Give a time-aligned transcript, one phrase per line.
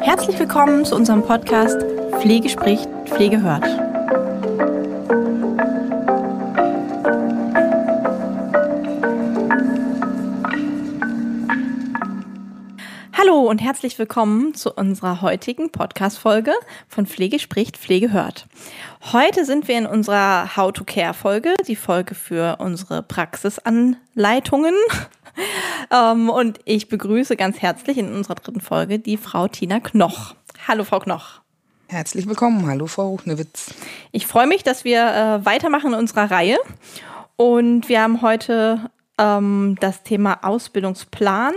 [0.00, 1.84] Herzlich willkommen zu unserem Podcast
[2.20, 3.64] Pflege spricht, Pflege hört.
[13.54, 16.52] Und herzlich willkommen zu unserer heutigen Podcast-Folge
[16.88, 18.48] von Pflege spricht, Pflege hört.
[19.12, 24.74] Heute sind wir in unserer How to Care Folge, die Folge für unsere Praxisanleitungen.
[25.92, 30.34] ähm, und ich begrüße ganz herzlich in unserer dritten Folge die Frau Tina Knoch.
[30.66, 31.40] Hallo, Frau Knoch.
[31.86, 32.66] Herzlich willkommen.
[32.66, 33.72] Hallo, Frau Ruchnewitz.
[34.10, 36.58] Ich freue mich, dass wir äh, weitermachen in unserer Reihe.
[37.36, 41.54] Und wir haben heute ähm, das Thema Ausbildungsplan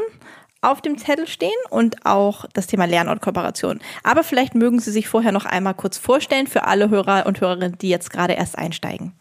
[0.61, 3.79] auf dem Zettel stehen und auch das Thema Lernortkooperation.
[4.03, 7.77] Aber vielleicht mögen Sie sich vorher noch einmal kurz vorstellen für alle Hörer und Hörerinnen,
[7.77, 9.13] die jetzt gerade erst einsteigen.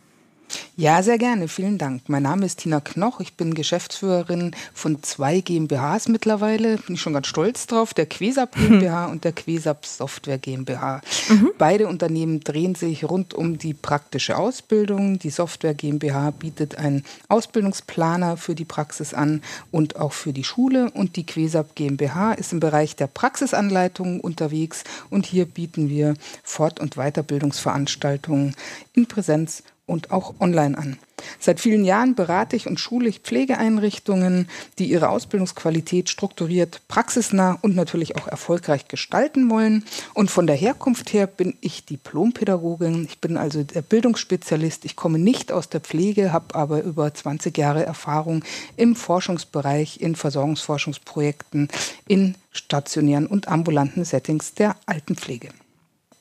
[0.79, 1.49] Ja, sehr gerne.
[1.49, 2.03] Vielen Dank.
[2.09, 3.21] Mein Name ist Tina Knoch.
[3.21, 6.77] Ich bin Geschäftsführerin von zwei GmbHs mittlerweile.
[6.77, 7.95] Bin ich schon ganz stolz drauf.
[7.95, 11.01] Der Quesap GmbH und der Quesap Software GmbH.
[11.30, 11.53] Mhm.
[11.57, 15.19] Beide Unternehmen drehen sich rund um die praktische Ausbildung.
[15.19, 20.91] Die Software GmbH bietet einen Ausbildungsplaner für die Praxis an und auch für die Schule.
[20.91, 24.85] Und die Quesap GmbH ist im Bereich der Praxisanleitungen unterwegs.
[25.09, 28.55] Und hier bieten wir Fort- und Weiterbildungsveranstaltungen
[28.93, 30.98] in Präsenz und auch online an.
[31.38, 34.48] Seit vielen Jahren berate ich und schule ich Pflegeeinrichtungen,
[34.79, 39.84] die ihre Ausbildungsqualität strukturiert, praxisnah und natürlich auch erfolgreich gestalten wollen.
[40.14, 43.04] Und von der Herkunft her bin ich Diplompädagogin.
[43.04, 44.84] Ich bin also der Bildungsspezialist.
[44.84, 48.45] Ich komme nicht aus der Pflege, habe aber über 20 Jahre Erfahrung
[48.76, 51.68] im Forschungsbereich, in Versorgungsforschungsprojekten,
[52.07, 55.48] in stationären und ambulanten Settings der Altenpflege.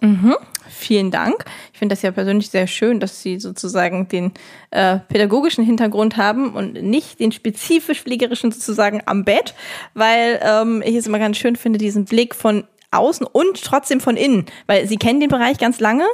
[0.01, 0.35] Mhm.
[0.67, 1.45] Vielen Dank.
[1.73, 4.31] Ich finde das ja persönlich sehr schön, dass Sie sozusagen den
[4.71, 9.53] äh, pädagogischen Hintergrund haben und nicht den spezifisch pflegerischen sozusagen am Bett,
[9.93, 14.17] weil ähm, ich es immer ganz schön finde, diesen Blick von außen und trotzdem von
[14.17, 16.05] innen, weil Sie kennen den Bereich ganz lange,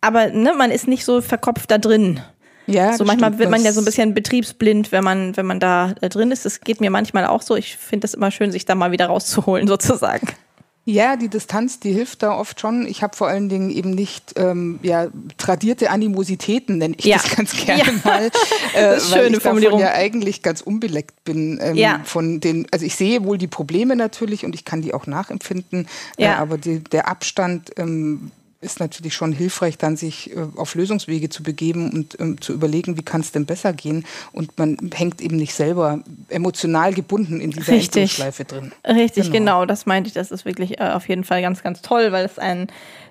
[0.00, 2.20] aber ne, man ist nicht so verkopft da drin.
[2.66, 5.58] Ja, so manchmal stimmt, wird man ja so ein bisschen betriebsblind, wenn man, wenn man
[5.58, 6.44] da äh, drin ist.
[6.44, 7.56] Das geht mir manchmal auch so.
[7.56, 10.28] Ich finde es immer schön, sich da mal wieder rauszuholen, sozusagen.
[10.90, 12.86] Ja, die Distanz, die hilft da oft schon.
[12.86, 17.18] Ich habe vor allen Dingen eben nicht ähm, ja, tradierte Animositäten, nenne ich ja.
[17.18, 17.92] das ganz gerne ja.
[18.04, 18.24] mal.
[18.24, 18.30] Äh,
[18.72, 19.80] das ist weil schöne ich Formulierung.
[19.80, 22.00] ja eigentlich ganz unbeleckt bin ähm, ja.
[22.04, 25.86] von den, also ich sehe wohl die Probleme natürlich und ich kann die auch nachempfinden,
[26.16, 26.32] äh, ja.
[26.32, 28.30] äh, aber die, der Abstand ähm,
[28.60, 32.96] ist natürlich schon hilfreich, dann sich äh, auf Lösungswege zu begeben und ähm, zu überlegen,
[32.96, 34.04] wie kann es denn besser gehen.
[34.32, 38.72] Und man hängt eben nicht selber emotional gebunden in dieser Endlosschleife drin.
[38.84, 39.60] Richtig, genau.
[39.60, 39.66] genau.
[39.66, 40.14] Das meinte ich.
[40.14, 42.66] Das ist wirklich äh, auf jeden Fall ganz, ganz toll, weil es einen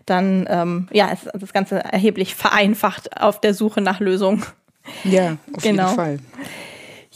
[0.05, 4.43] dann, ähm, ja, es, das Ganze erheblich vereinfacht auf der Suche nach Lösungen.
[5.03, 5.83] Ja, auf genau.
[5.83, 6.19] jeden Fall.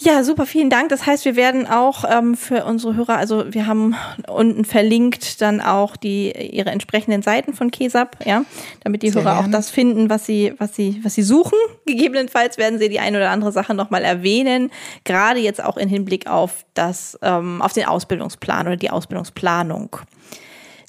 [0.03, 0.89] Ja, super, vielen Dank.
[0.89, 3.95] Das heißt, wir werden auch ähm, für unsere Hörer, also wir haben
[4.28, 8.44] unten verlinkt dann auch die ihre entsprechenden Seiten von Kesab, ja,
[8.84, 9.47] damit die Sehr Hörer gerne.
[9.47, 11.57] auch das finden, was sie, was sie, was sie suchen.
[11.85, 14.72] Gegebenenfalls werden sie die eine oder andere Sache nochmal erwähnen,
[15.03, 19.97] gerade jetzt auch in Hinblick auf das, ähm, auf den Ausbildungsplan oder die Ausbildungsplanung.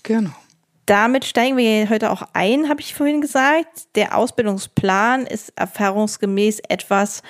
[0.05, 0.31] Genau.
[0.87, 3.95] Damit steigen wir heute auch ein, habe ich vorhin gesagt.
[3.95, 7.23] Der Ausbildungsplan ist erfahrungsgemäß etwas,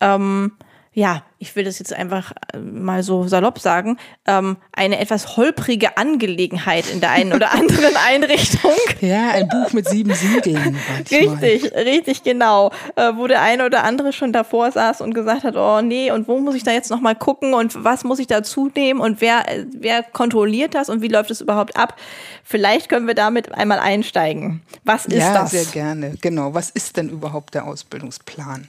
[0.00, 0.52] ähm,
[0.98, 5.96] ja, ich will das jetzt einfach äh, mal so salopp sagen, ähm, eine etwas holprige
[5.96, 8.72] Angelegenheit in der einen oder anderen Einrichtung.
[9.00, 10.76] Ja, ein Buch mit sieben Siegeln.
[11.10, 12.72] Richtig, richtig genau.
[12.96, 16.26] Äh, wo der eine oder andere schon davor saß und gesagt hat, oh nee, und
[16.26, 19.44] wo muss ich da jetzt nochmal gucken und was muss ich dazu nehmen und wer,
[19.72, 21.96] wer kontrolliert das und wie läuft es überhaupt ab?
[22.42, 24.62] Vielleicht können wir damit einmal einsteigen.
[24.84, 25.52] Was ist ja, das?
[25.52, 26.14] Ja, sehr gerne.
[26.20, 26.54] Genau.
[26.54, 28.66] Was ist denn überhaupt der Ausbildungsplan?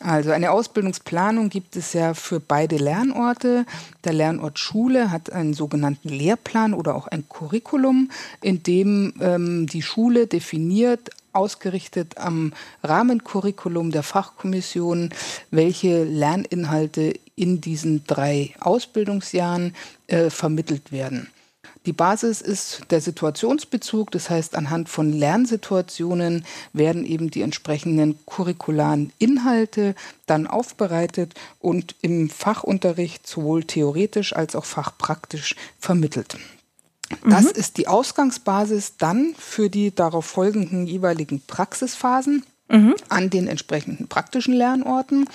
[0.00, 3.66] Also eine Ausbildungsplanung gibt es ja für beide Lernorte.
[4.04, 9.82] Der Lernort Schule hat einen sogenannten Lehrplan oder auch ein Curriculum, in dem ähm, die
[9.82, 12.52] Schule definiert, ausgerichtet am
[12.82, 15.10] Rahmencurriculum der Fachkommission,
[15.50, 19.74] welche Lerninhalte in diesen drei Ausbildungsjahren
[20.06, 21.28] äh, vermittelt werden.
[21.84, 29.12] Die Basis ist der Situationsbezug, das heißt anhand von Lernsituationen werden eben die entsprechenden curricularen
[29.18, 29.96] Inhalte
[30.26, 36.36] dann aufbereitet und im Fachunterricht sowohl theoretisch als auch fachpraktisch vermittelt.
[37.28, 37.50] Das mhm.
[37.54, 42.94] ist die Ausgangsbasis dann für die darauf folgenden jeweiligen Praxisphasen mhm.
[43.08, 45.28] an den entsprechenden praktischen Lernorten.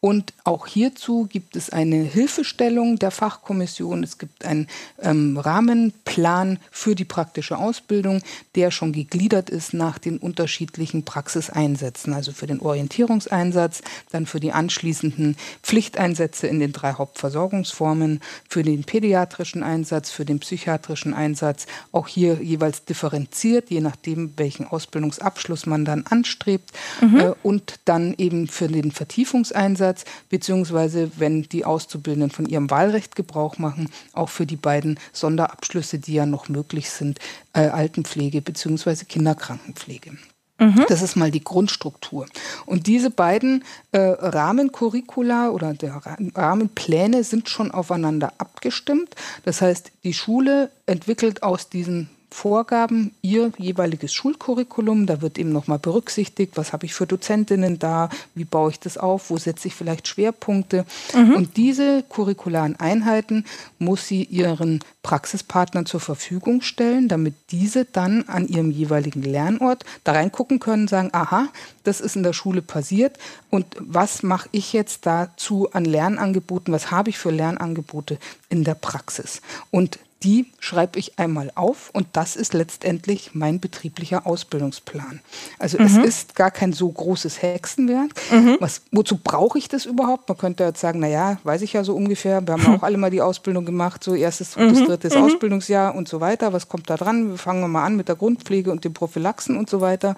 [0.00, 4.04] Und auch hierzu gibt es eine Hilfestellung der Fachkommission.
[4.04, 4.68] Es gibt einen
[5.02, 8.22] ähm, Rahmenplan für die praktische Ausbildung,
[8.54, 12.12] der schon gegliedert ist nach den unterschiedlichen Praxiseinsätzen.
[12.12, 18.84] Also für den Orientierungseinsatz, dann für die anschließenden Pflichteinsätze in den drei Hauptversorgungsformen, für den
[18.84, 21.66] pädiatrischen Einsatz, für den psychiatrischen Einsatz.
[21.90, 26.70] Auch hier jeweils differenziert, je nachdem, welchen Ausbildungsabschluss man dann anstrebt.
[27.00, 27.16] Mhm.
[27.18, 33.16] Äh, und dann eben für den Vertiefungseinsatz Einsatz, beziehungsweise wenn die Auszubildenden von ihrem Wahlrecht
[33.16, 37.18] Gebrauch machen, auch für die beiden Sonderabschlüsse, die ja noch möglich sind,
[37.52, 40.12] äh, Altenpflege beziehungsweise Kinderkrankenpflege.
[40.60, 40.84] Mhm.
[40.88, 42.26] Das ist mal die Grundstruktur.
[42.66, 46.02] Und diese beiden äh, Rahmencurricula oder der
[46.34, 49.14] Rahmenpläne sind schon aufeinander abgestimmt.
[49.44, 55.06] Das heißt, die Schule entwickelt aus diesen Vorgaben ihr jeweiliges Schulcurriculum.
[55.06, 58.98] Da wird eben nochmal berücksichtigt, was habe ich für Dozentinnen da, wie baue ich das
[58.98, 60.84] auf, wo setze ich vielleicht Schwerpunkte.
[61.14, 61.34] Mhm.
[61.34, 63.44] Und diese curricularen Einheiten
[63.78, 70.12] muss sie ihren Praxispartnern zur Verfügung stellen, damit diese dann an ihrem jeweiligen Lernort da
[70.12, 71.48] reingucken können, sagen, aha,
[71.84, 73.16] das ist in der Schule passiert
[73.48, 78.18] und was mache ich jetzt dazu an Lernangeboten, was habe ich für Lernangebote
[78.50, 79.40] in der Praxis.
[79.70, 85.20] Und die schreibe ich einmal auf und das ist letztendlich mein betrieblicher Ausbildungsplan.
[85.58, 85.86] Also mhm.
[85.86, 88.10] es ist gar kein so großes Hexenwerk.
[88.32, 88.56] Mhm.
[88.58, 90.28] Was, wozu brauche ich das überhaupt?
[90.28, 92.44] Man könnte jetzt sagen, naja, weiß ich ja so ungefähr.
[92.46, 94.86] Wir haben auch alle mal die Ausbildung gemacht, so erstes, mhm.
[94.86, 95.22] drittes mhm.
[95.22, 96.52] Ausbildungsjahr und so weiter.
[96.52, 97.30] Was kommt da dran?
[97.30, 100.16] Wir fangen mal an mit der Grundpflege und den Prophylaxen und so weiter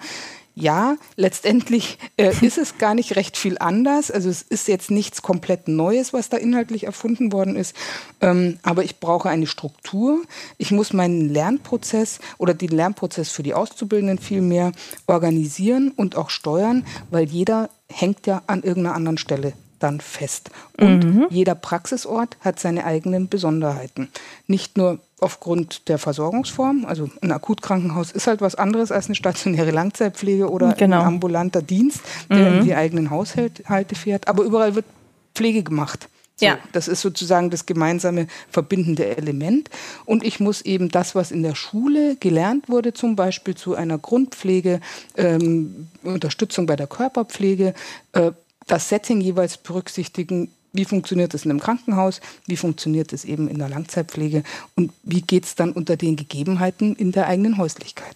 [0.61, 4.11] ja, letztendlich äh, ist es gar nicht recht viel anders.
[4.11, 7.75] Also es ist jetzt nichts komplett Neues, was da inhaltlich erfunden worden ist.
[8.21, 10.21] Ähm, aber ich brauche eine Struktur.
[10.57, 14.71] Ich muss meinen Lernprozess oder den Lernprozess für die Auszubildenden viel mehr
[15.07, 20.51] organisieren und auch steuern, weil jeder hängt ja an irgendeiner anderen Stelle dann fest.
[20.79, 21.27] Und mhm.
[21.31, 24.09] jeder Praxisort hat seine eigenen Besonderheiten.
[24.45, 26.85] Nicht nur aufgrund der Versorgungsform.
[26.85, 31.01] Also ein Akutkrankenhaus ist halt was anderes als eine stationäre Langzeitpflege oder genau.
[31.01, 32.59] ein ambulanter Dienst, der mhm.
[32.59, 34.27] in die eigenen Haushalte fährt.
[34.27, 34.85] Aber überall wird
[35.33, 36.09] Pflege gemacht.
[36.37, 36.57] So, ja.
[36.71, 39.69] Das ist sozusagen das gemeinsame verbindende Element.
[40.05, 43.99] Und ich muss eben das, was in der Schule gelernt wurde, zum Beispiel zu einer
[43.99, 44.81] Grundpflege,
[45.17, 47.75] ähm, Unterstützung bei der Körperpflege,
[48.13, 48.31] äh,
[48.65, 53.59] das Setting jeweils berücksichtigen, wie funktioniert es in einem Krankenhaus, wie funktioniert es eben in
[53.59, 54.43] der Langzeitpflege
[54.75, 58.15] und wie geht es dann unter den Gegebenheiten in der eigenen Häuslichkeit.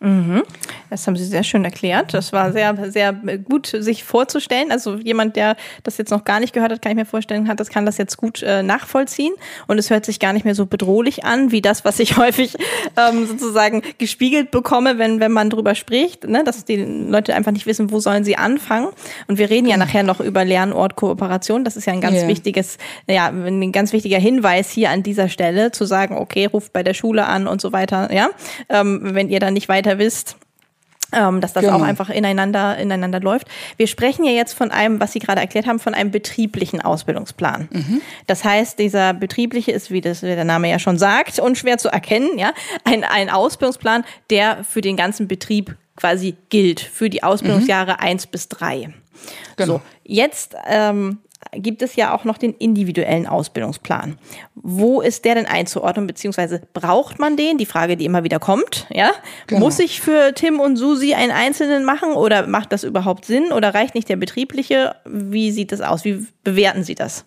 [0.00, 0.42] Mhm.
[0.94, 2.14] Das haben Sie sehr schön erklärt.
[2.14, 4.70] Das war sehr, sehr gut, sich vorzustellen.
[4.70, 7.58] Also jemand, der das jetzt noch gar nicht gehört hat, kann ich mir vorstellen, hat,
[7.58, 9.34] das kann das jetzt gut äh, nachvollziehen.
[9.66, 12.56] Und es hört sich gar nicht mehr so bedrohlich an, wie das, was ich häufig
[12.96, 16.44] ähm, sozusagen gespiegelt bekomme, wenn, wenn man drüber spricht, ne?
[16.44, 18.90] dass die Leute einfach nicht wissen, wo sollen sie anfangen.
[19.26, 21.64] Und wir reden ja nachher noch über Lernortkooperation.
[21.64, 22.28] Das ist ja ein ganz yeah.
[22.28, 26.84] wichtiges, ja, ein ganz wichtiger Hinweis hier an dieser Stelle, zu sagen, okay, ruft bei
[26.84, 28.28] der Schule an und so weiter, ja.
[28.68, 30.36] Ähm, wenn ihr da nicht weiter wisst,
[31.14, 31.76] ähm, dass das genau.
[31.76, 33.48] auch einfach ineinander, ineinander läuft.
[33.76, 37.68] Wir sprechen ja jetzt von einem, was Sie gerade erklärt haben, von einem betrieblichen Ausbildungsplan.
[37.70, 38.00] Mhm.
[38.26, 41.88] Das heißt, dieser betriebliche ist, wie, das, wie der Name ja schon sagt, unschwer zu
[41.88, 42.52] erkennen, ja,
[42.84, 48.00] ein, ein Ausbildungsplan, der für den ganzen Betrieb quasi gilt, für die Ausbildungsjahre mhm.
[48.00, 48.92] eins bis drei.
[49.56, 49.74] Genau.
[49.74, 51.18] So, jetzt ähm,
[51.52, 54.18] gibt es ja auch noch den individuellen Ausbildungsplan.
[54.54, 57.58] Wo ist der denn einzuordnen, beziehungsweise braucht man den?
[57.58, 59.12] Die Frage, die immer wieder kommt, ja?
[59.46, 59.60] Genau.
[59.60, 63.74] Muss ich für Tim und Susi einen einzelnen machen oder macht das überhaupt Sinn oder
[63.74, 64.96] reicht nicht der betriebliche?
[65.04, 66.04] Wie sieht das aus?
[66.04, 67.24] Wie bewerten Sie das?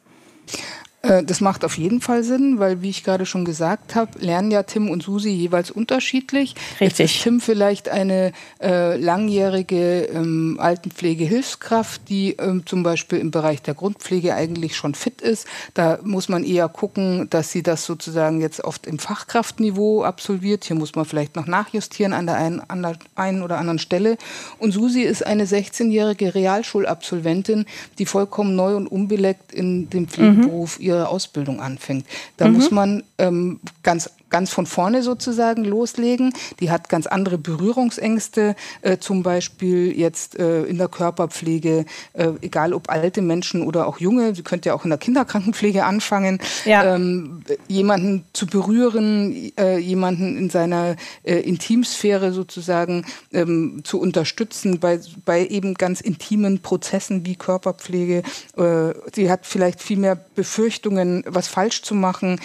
[1.07, 4.52] Äh, das macht auf jeden Fall Sinn, weil, wie ich gerade schon gesagt habe, lernen
[4.52, 6.56] ja Tim und Susi jeweils unterschiedlich.
[6.80, 6.99] Richtig.
[6.99, 13.61] Jetzt ist Tim vielleicht eine äh, langjährige ähm, Altenpflegehilfskraft, die ähm, zum Beispiel im Bereich
[13.61, 15.47] der Grundpflege eigentlich schon fit ist.
[15.73, 20.66] Da muss man eher gucken, dass sie das sozusagen jetzt oft im Fachkraftniveau absolviert.
[20.66, 24.18] Hier muss man vielleicht noch nachjustieren an der einen, an der einen oder anderen Stelle.
[24.59, 27.66] Und Susi ist eine 16-jährige Realschulabsolventin,
[27.99, 32.06] die vollkommen neu und unbeleckt in dem Pflegeberuf mhm ihre Ausbildung anfängt.
[32.37, 32.54] Da mhm.
[32.54, 36.34] muss man ähm, ganz ganz von vorne sozusagen loslegen.
[36.60, 42.74] Die hat ganz andere Berührungsängste, äh, zum Beispiel jetzt äh, in der Körperpflege, äh, egal
[42.74, 44.36] ob alte Menschen oder auch junge.
[44.36, 46.96] Sie könnte ja auch in der Kinderkrankenpflege anfangen, ja.
[46.96, 55.00] ähm, jemanden zu berühren, äh, jemanden in seiner äh, Intimsphäre sozusagen ähm, zu unterstützen bei,
[55.26, 58.24] bei eben ganz intimen Prozessen wie Körperpflege.
[58.57, 62.40] Äh, sie hat vielleicht viel mehr Befürchtungen, was falsch zu machen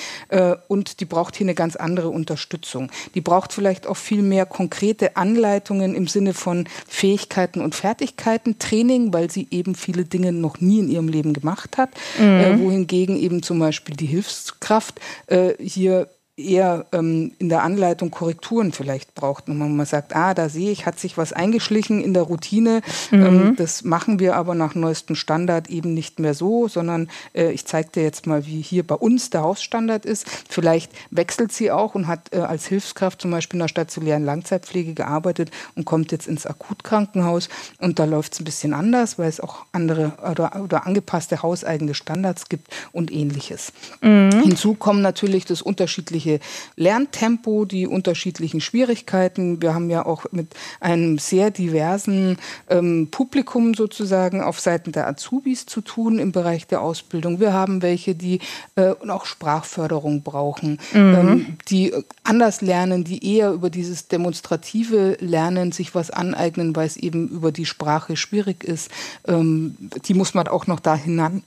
[0.68, 2.90] und die braucht hier eine ganz ganz andere Unterstützung.
[3.14, 9.12] Die braucht vielleicht auch viel mehr konkrete Anleitungen im Sinne von Fähigkeiten und Fertigkeiten, Training,
[9.12, 12.24] weil sie eben viele Dinge noch nie in ihrem Leben gemacht hat, mhm.
[12.24, 18.72] äh, wohingegen eben zum Beispiel die Hilfskraft äh, hier eher ähm, in der Anleitung Korrekturen
[18.72, 19.48] vielleicht braucht.
[19.48, 22.80] Und man sagt, ah, da sehe ich, hat sich was eingeschlichen in der Routine.
[23.10, 23.26] Mhm.
[23.26, 27.66] Ähm, das machen wir aber nach neuestem Standard eben nicht mehr so, sondern äh, ich
[27.66, 30.26] zeige dir jetzt mal, wie hier bei uns der Hausstandard ist.
[30.48, 34.94] Vielleicht wechselt sie auch und hat äh, als Hilfskraft zum Beispiel in der stationären Langzeitpflege
[34.94, 39.38] gearbeitet und kommt jetzt ins Akutkrankenhaus und da läuft es ein bisschen anders, weil es
[39.38, 43.74] auch andere oder, oder angepasste hauseigene Standards gibt und ähnliches.
[44.00, 44.30] Mhm.
[44.42, 46.40] Hinzu kommen natürlich das unterschiedliche unterschiedliche
[46.76, 49.60] Lerntempo, die unterschiedlichen Schwierigkeiten.
[49.62, 52.38] Wir haben ja auch mit einem sehr diversen
[52.68, 57.40] ähm, Publikum sozusagen auf Seiten der Azubis zu tun im Bereich der Ausbildung.
[57.40, 58.40] Wir haben welche, die
[58.76, 61.14] äh, auch Sprachförderung brauchen, mhm.
[61.14, 61.92] ähm, die
[62.24, 67.52] anders lernen, die eher über dieses demonstrative Lernen sich was aneignen, weil es eben über
[67.52, 68.90] die Sprache schwierig ist.
[69.26, 69.76] Ähm,
[70.06, 71.42] die muss man auch noch da hinan,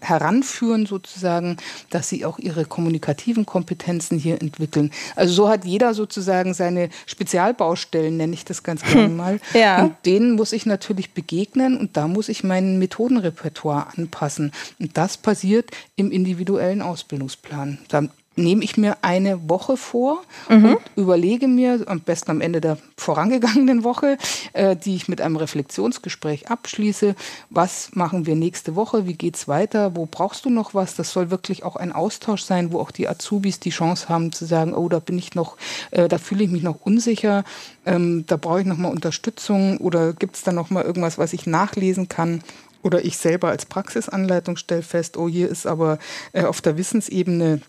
[0.00, 1.56] heranführen sozusagen,
[1.90, 4.90] dass sie auch ihre kommunikativen Kompetenzen Kompetenzen hier entwickeln.
[5.14, 9.40] Also so hat jeder sozusagen seine Spezialbaustellen, nenne ich das ganz gerne mal.
[9.54, 9.84] ja.
[9.84, 14.52] Und denen muss ich natürlich begegnen und da muss ich mein Methodenrepertoire anpassen.
[14.78, 17.78] Und das passiert im individuellen Ausbildungsplan.
[17.88, 18.04] Da
[18.36, 20.76] nehme ich mir eine Woche vor mhm.
[20.76, 24.18] und überlege mir, am besten am Ende der vorangegangenen Woche,
[24.52, 27.14] äh, die ich mit einem Reflexionsgespräch abschließe,
[27.50, 30.94] was machen wir nächste Woche, wie geht es weiter, wo brauchst du noch was?
[30.94, 34.44] Das soll wirklich auch ein Austausch sein, wo auch die Azubis die Chance haben zu
[34.44, 35.56] sagen, oh, da bin ich noch,
[35.90, 37.44] äh, da fühle ich mich noch unsicher,
[37.86, 41.32] ähm, da brauche ich noch mal Unterstützung oder gibt es da noch mal irgendwas, was
[41.32, 42.42] ich nachlesen kann?
[42.82, 45.98] Oder ich selber als Praxisanleitung stelle fest, oh, hier ist aber
[46.32, 47.60] äh, auf der Wissensebene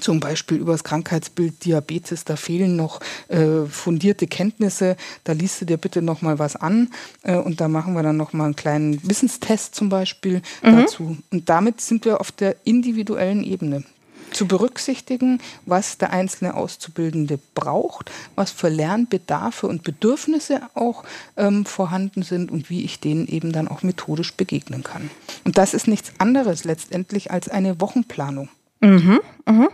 [0.00, 4.96] zum Beispiel über das Krankheitsbild Diabetes, da fehlen noch äh, fundierte Kenntnisse.
[5.24, 6.90] Da liest du dir bitte noch mal was an
[7.22, 10.76] äh, und da machen wir dann noch mal einen kleinen Wissenstest zum Beispiel mhm.
[10.76, 11.16] dazu.
[11.30, 13.84] Und damit sind wir auf der individuellen Ebene
[14.32, 21.04] zu berücksichtigen, was der einzelne Auszubildende braucht, was für Lernbedarfe und Bedürfnisse auch
[21.36, 25.10] ähm, vorhanden sind und wie ich denen eben dann auch methodisch begegnen kann.
[25.44, 28.48] Und das ist nichts anderes letztendlich als eine Wochenplanung.
[28.80, 29.68] Mhm, mhm.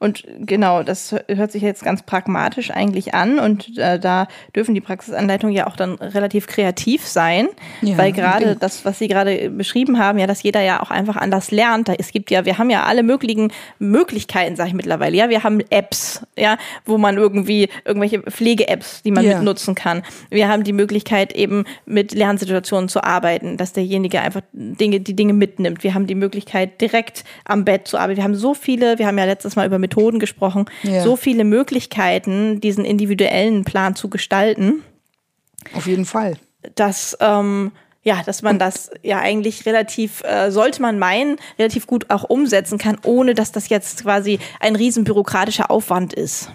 [0.00, 4.80] Und genau, das hört sich jetzt ganz pragmatisch eigentlich an und äh, da dürfen die
[4.80, 7.48] Praxisanleitungen ja auch dann relativ kreativ sein,
[7.82, 11.16] ja, weil gerade das, was Sie gerade beschrieben haben, ja, dass jeder ja auch einfach
[11.16, 11.88] anders lernt.
[11.98, 15.16] Es gibt ja, wir haben ja alle möglichen Möglichkeiten, sage ich mittlerweile.
[15.16, 19.34] Ja, wir haben Apps, ja, wo man irgendwie irgendwelche Pflege-Apps, die man ja.
[19.34, 20.04] mitnutzen kann.
[20.30, 25.32] Wir haben die Möglichkeit eben mit Lernsituationen zu arbeiten, dass derjenige einfach Dinge, die Dinge
[25.32, 25.82] mitnimmt.
[25.82, 28.18] Wir haben die Möglichkeit direkt am Bett zu arbeiten.
[28.18, 31.02] Wir haben so viele, wir haben ja letztes Mal über Methoden gesprochen, ja.
[31.02, 34.82] so viele Möglichkeiten, diesen individuellen Plan zu gestalten.
[35.74, 36.36] Auf jeden Fall.
[36.74, 37.72] Dass, ähm,
[38.02, 42.78] ja, dass man das ja eigentlich relativ, äh, sollte man meinen, relativ gut auch umsetzen
[42.78, 46.50] kann, ohne dass das jetzt quasi ein riesen bürokratischer Aufwand ist.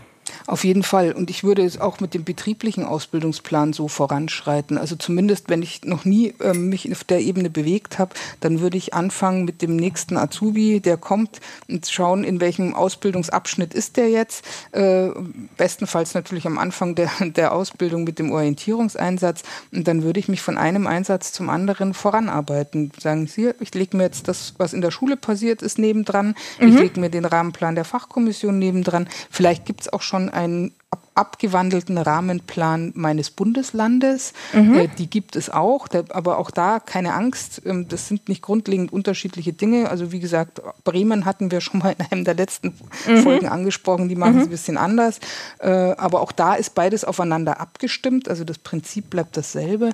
[0.48, 1.12] Auf jeden Fall.
[1.12, 4.78] Und ich würde es auch mit dem betrieblichen Ausbildungsplan so voranschreiten.
[4.78, 8.78] Also zumindest, wenn ich noch nie äh, mich auf der Ebene bewegt habe, dann würde
[8.78, 14.10] ich anfangen mit dem nächsten Azubi, der kommt und schauen, in welchem Ausbildungsabschnitt ist der
[14.10, 14.46] jetzt.
[14.72, 15.10] Äh,
[15.58, 19.44] bestenfalls natürlich am Anfang der, der Ausbildung mit dem Orientierungseinsatz.
[19.72, 22.92] Und dann würde ich mich von einem Einsatz zum anderen voranarbeiten.
[23.00, 26.36] Sagen Sie, ich lege mir jetzt das, was in der Schule passiert ist, nebendran.
[26.60, 26.68] Mhm.
[26.68, 29.08] Ich lege mir den Rahmenplan der Fachkommission nebendran.
[29.30, 30.74] Vielleicht gibt es auch schon einen
[31.15, 34.34] abgewandelten Rahmenplan meines Bundeslandes.
[34.53, 34.74] Mhm.
[34.75, 37.62] Äh, die gibt es auch, der, aber auch da keine Angst.
[37.65, 39.89] Ähm, das sind nicht grundlegend unterschiedliche Dinge.
[39.89, 42.74] Also wie gesagt, Bremen hatten wir schon mal in einem der letzten
[43.08, 43.17] mhm.
[43.17, 44.10] Folgen angesprochen.
[44.10, 44.43] Die machen es mhm.
[44.43, 45.20] ein bisschen anders.
[45.60, 48.27] Äh, aber auch da ist beides aufeinander abgestimmt.
[48.27, 49.91] Also das Prinzip bleibt dasselbe.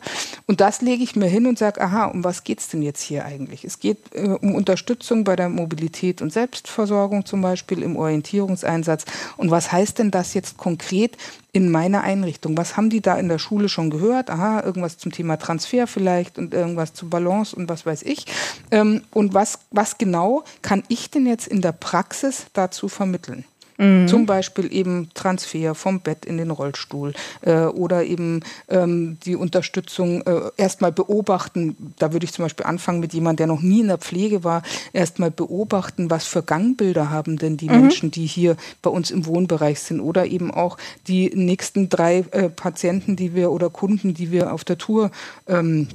[0.47, 3.01] Und das lege ich mir hin und sage, aha, um was geht es denn jetzt
[3.01, 3.65] hier eigentlich?
[3.65, 9.05] Es geht äh, um Unterstützung bei der Mobilität und Selbstversorgung zum Beispiel im Orientierungseinsatz.
[9.37, 11.08] Und was heißt denn das jetzt konkret?
[11.09, 11.17] Geht
[11.51, 12.57] in meine Einrichtung.
[12.57, 14.29] Was haben die da in der Schule schon gehört?
[14.29, 18.25] Aha, irgendwas zum Thema Transfer vielleicht und irgendwas zu Balance und was weiß ich.
[18.71, 23.45] Ähm, und was, was genau kann ich denn jetzt in der Praxis dazu vermitteln?
[23.79, 24.07] Mhm.
[24.07, 30.21] Zum Beispiel eben Transfer vom Bett in den Rollstuhl äh, oder eben ähm, die Unterstützung
[30.23, 31.93] äh, erstmal beobachten.
[31.97, 34.63] Da würde ich zum Beispiel anfangen mit jemandem, der noch nie in der Pflege war,
[34.91, 37.81] erstmal beobachten, was für Gangbilder haben denn die mhm.
[37.81, 42.49] Menschen, die hier bei uns im Wohnbereich sind oder eben auch die nächsten drei äh,
[42.49, 45.11] Patienten, die wir oder Kunden, die wir auf der Tour
[45.47, 45.87] ähm,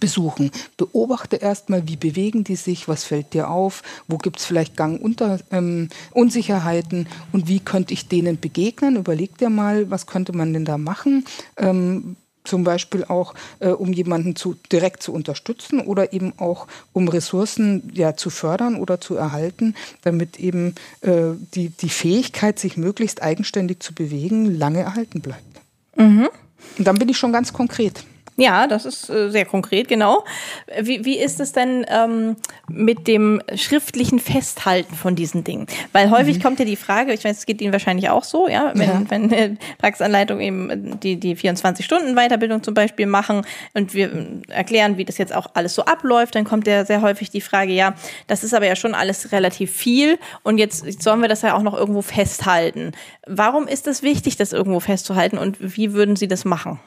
[0.00, 0.50] besuchen.
[0.76, 6.98] Beobachte erstmal, wie bewegen die sich, was fällt dir auf, wo gibt es vielleicht Gangunsicherheiten
[6.98, 8.96] ähm, und wie könnte ich denen begegnen.
[8.96, 11.24] Überleg dir mal, was könnte man denn da machen.
[11.56, 17.08] Ähm, zum Beispiel auch, äh, um jemanden zu, direkt zu unterstützen oder eben auch, um
[17.08, 23.22] Ressourcen ja, zu fördern oder zu erhalten, damit eben äh, die, die Fähigkeit, sich möglichst
[23.22, 25.60] eigenständig zu bewegen, lange erhalten bleibt.
[25.96, 26.28] Mhm.
[26.78, 28.04] Und dann bin ich schon ganz konkret.
[28.42, 30.24] Ja, das ist äh, sehr konkret, genau.
[30.80, 32.34] Wie, wie ist es denn ähm,
[32.68, 35.68] mit dem schriftlichen Festhalten von diesen Dingen?
[35.92, 36.42] Weil häufig mhm.
[36.42, 39.02] kommt ja die Frage, ich weiß, es geht Ihnen wahrscheinlich auch so, ja, wenn, ja.
[39.08, 45.04] wenn äh, Praxisanleitung eben die, die 24-Stunden-Weiterbildung zum Beispiel machen und wir äh, erklären, wie
[45.04, 47.94] das jetzt auch alles so abläuft, dann kommt ja sehr häufig die Frage, ja,
[48.26, 51.62] das ist aber ja schon alles relativ viel und jetzt sollen wir das ja auch
[51.62, 52.90] noch irgendwo festhalten.
[53.24, 56.80] Warum ist es wichtig, das irgendwo festzuhalten und wie würden Sie das machen?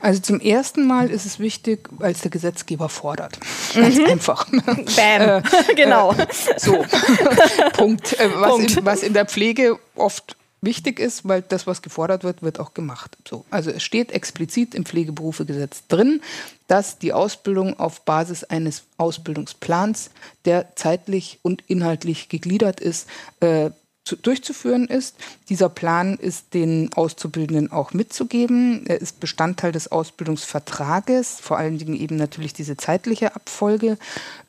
[0.00, 3.38] Also zum ersten Mal ist es wichtig, als der Gesetzgeber fordert.
[3.74, 4.04] Ganz mhm.
[4.06, 4.46] einfach.
[4.50, 4.88] Bam.
[4.96, 5.42] Äh,
[5.76, 6.12] genau.
[6.12, 6.84] Äh, so.
[7.72, 8.18] Punkt.
[8.18, 8.76] Äh, was, Punkt.
[8.76, 12.74] In, was in der Pflege oft wichtig ist, weil das, was gefordert wird, wird auch
[12.74, 13.16] gemacht.
[13.28, 13.44] So.
[13.50, 16.20] Also es steht explizit im Pflegeberufegesetz drin,
[16.66, 20.10] dass die Ausbildung auf Basis eines Ausbildungsplans,
[20.44, 23.08] der zeitlich und inhaltlich gegliedert ist,
[23.40, 23.70] äh,
[24.08, 25.16] zu, durchzuführen ist.
[25.50, 28.86] Dieser Plan ist den Auszubildenden auch mitzugeben.
[28.86, 33.98] Er ist Bestandteil des Ausbildungsvertrages, vor allen Dingen eben natürlich diese zeitliche Abfolge.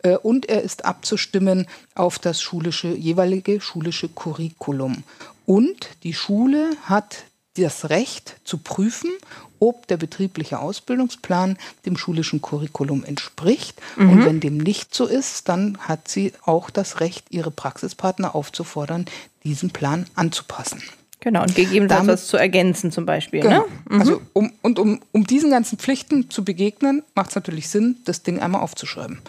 [0.01, 5.04] Äh, und er ist abzustimmen auf das schulische, jeweilige schulische Curriculum.
[5.46, 7.25] Und die Schule hat
[7.60, 9.12] das Recht zu prüfen,
[9.60, 13.80] ob der betriebliche Ausbildungsplan dem schulischen Curriculum entspricht.
[13.98, 14.10] Mhm.
[14.10, 19.06] Und wenn dem nicht so ist, dann hat sie auch das Recht, ihre Praxispartner aufzufordern,
[19.44, 20.82] diesen Plan anzupassen.
[21.22, 23.42] Genau, und gegebenenfalls Damit, was zu ergänzen zum Beispiel.
[23.42, 23.66] Genau.
[23.66, 23.66] Ne?
[23.89, 24.00] Mhm.
[24.00, 28.24] Also um, und um, um diesen ganzen Pflichten zu begegnen, macht es natürlich Sinn, das
[28.24, 29.20] Ding einmal aufzuschreiben.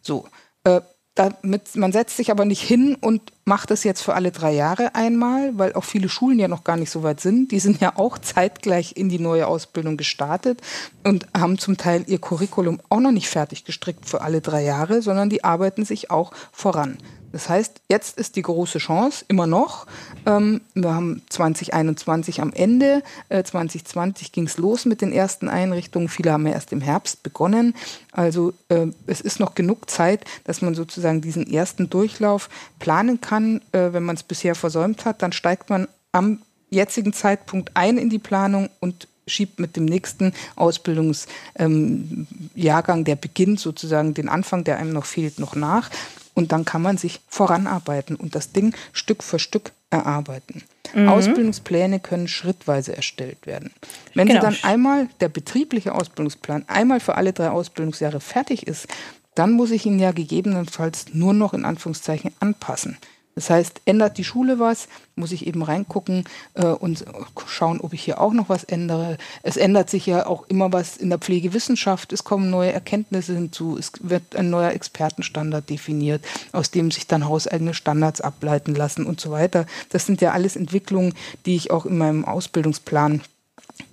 [0.00, 0.28] So.
[0.64, 0.80] Äh,
[1.14, 4.94] damit, man setzt sich aber nicht hin und macht es jetzt für alle drei Jahre
[4.94, 7.52] einmal, weil auch viele Schulen ja noch gar nicht so weit sind.
[7.52, 10.62] Die sind ja auch zeitgleich in die neue Ausbildung gestartet
[11.04, 15.02] und haben zum Teil ihr Curriculum auch noch nicht fertig gestrickt für alle drei Jahre,
[15.02, 16.96] sondern die arbeiten sich auch voran.
[17.32, 19.86] Das heißt, jetzt ist die große Chance immer noch.
[20.26, 26.08] Ähm, wir haben 2021 am Ende, äh, 2020 ging es los mit den ersten Einrichtungen.
[26.08, 27.74] Viele haben ja erst im Herbst begonnen.
[28.12, 33.62] Also äh, es ist noch genug Zeit, dass man sozusagen diesen ersten Durchlauf planen kann.
[33.72, 38.10] Äh, wenn man es bisher versäumt hat, dann steigt man am jetzigen Zeitpunkt ein in
[38.10, 44.78] die Planung und schiebt mit dem nächsten Ausbildungsjahrgang, ähm, der beginnt, sozusagen den Anfang, der
[44.78, 45.90] einem noch fehlt, noch nach.
[46.34, 50.62] Und dann kann man sich voranarbeiten und das Ding Stück für Stück erarbeiten.
[50.94, 51.08] Mhm.
[51.08, 53.72] Ausbildungspläne können schrittweise erstellt werden.
[54.14, 54.40] Wenn genau.
[54.40, 58.88] dann einmal, der betriebliche Ausbildungsplan, einmal für alle drei Ausbildungsjahre fertig ist,
[59.34, 62.98] dann muss ich ihn ja gegebenenfalls nur noch in Anführungszeichen anpassen.
[63.34, 67.04] Das heißt, ändert die Schule was, muss ich eben reingucken äh, und
[67.46, 69.16] schauen, ob ich hier auch noch was ändere.
[69.42, 72.12] Es ändert sich ja auch immer was in der Pflegewissenschaft.
[72.12, 73.78] Es kommen neue Erkenntnisse hinzu.
[73.78, 79.20] Es wird ein neuer Expertenstandard definiert, aus dem sich dann hauseigene Standards ableiten lassen und
[79.20, 79.66] so weiter.
[79.88, 81.14] Das sind ja alles Entwicklungen,
[81.46, 83.22] die ich auch in meinem Ausbildungsplan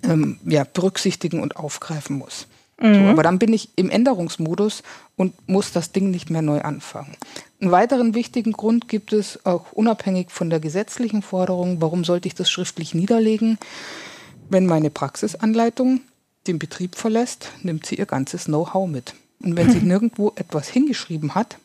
[0.02, 2.46] ähm, ja, berücksichtigen und aufgreifen muss.
[2.80, 2.94] Mhm.
[2.94, 4.82] So, aber dann bin ich im Änderungsmodus
[5.16, 7.14] und muss das Ding nicht mehr neu anfangen.
[7.60, 12.34] Einen weiteren wichtigen Grund gibt es auch unabhängig von der gesetzlichen Forderung, warum sollte ich
[12.34, 13.58] das schriftlich niederlegen?
[14.48, 16.00] Wenn meine Praxisanleitung
[16.46, 19.14] den Betrieb verlässt, nimmt sie ihr ganzes Know-how mit.
[19.42, 21.58] Und wenn sie nirgendwo etwas hingeschrieben hat,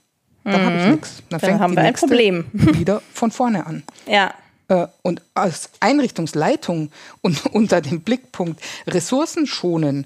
[0.44, 0.66] dann mhm.
[0.66, 1.16] habe ich nichts.
[1.18, 2.46] Dann, dann fängt haben die wir ein Problem.
[2.54, 3.84] wieder von vorne an.
[4.08, 4.34] Ja.
[4.68, 10.06] Äh, und als Einrichtungsleitung und unter dem Blickpunkt Ressourcen schonen,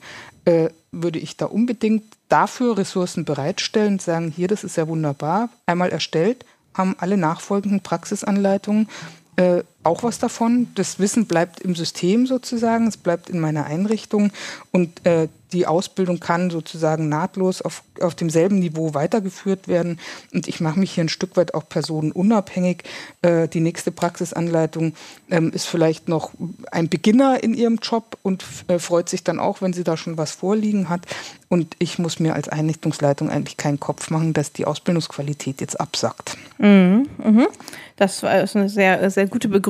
[0.49, 5.49] äh, würde ich da unbedingt dafür Ressourcen bereitstellen und sagen, hier, das ist ja wunderbar,
[5.67, 8.89] einmal erstellt, haben alle nachfolgenden Praxisanleitungen
[9.35, 10.67] äh, auch was davon.
[10.75, 14.31] Das Wissen bleibt im System sozusagen, es bleibt in meiner Einrichtung
[14.71, 19.99] und äh, die Ausbildung kann sozusagen nahtlos auf, auf demselben Niveau weitergeführt werden.
[20.33, 22.83] Und ich mache mich hier ein Stück weit auch personenunabhängig.
[23.21, 24.93] Äh, die nächste Praxisanleitung
[25.31, 26.31] ähm, ist vielleicht noch
[26.71, 30.17] ein Beginner in ihrem Job und äh, freut sich dann auch, wenn sie da schon
[30.17, 31.01] was vorliegen hat.
[31.47, 36.37] Und ich muss mir als Einrichtungsleitung eigentlich keinen Kopf machen, dass die Ausbildungsqualität jetzt absackt.
[36.59, 37.47] Mhm, mh.
[37.95, 39.68] Das ist eine sehr, sehr gute Begründung.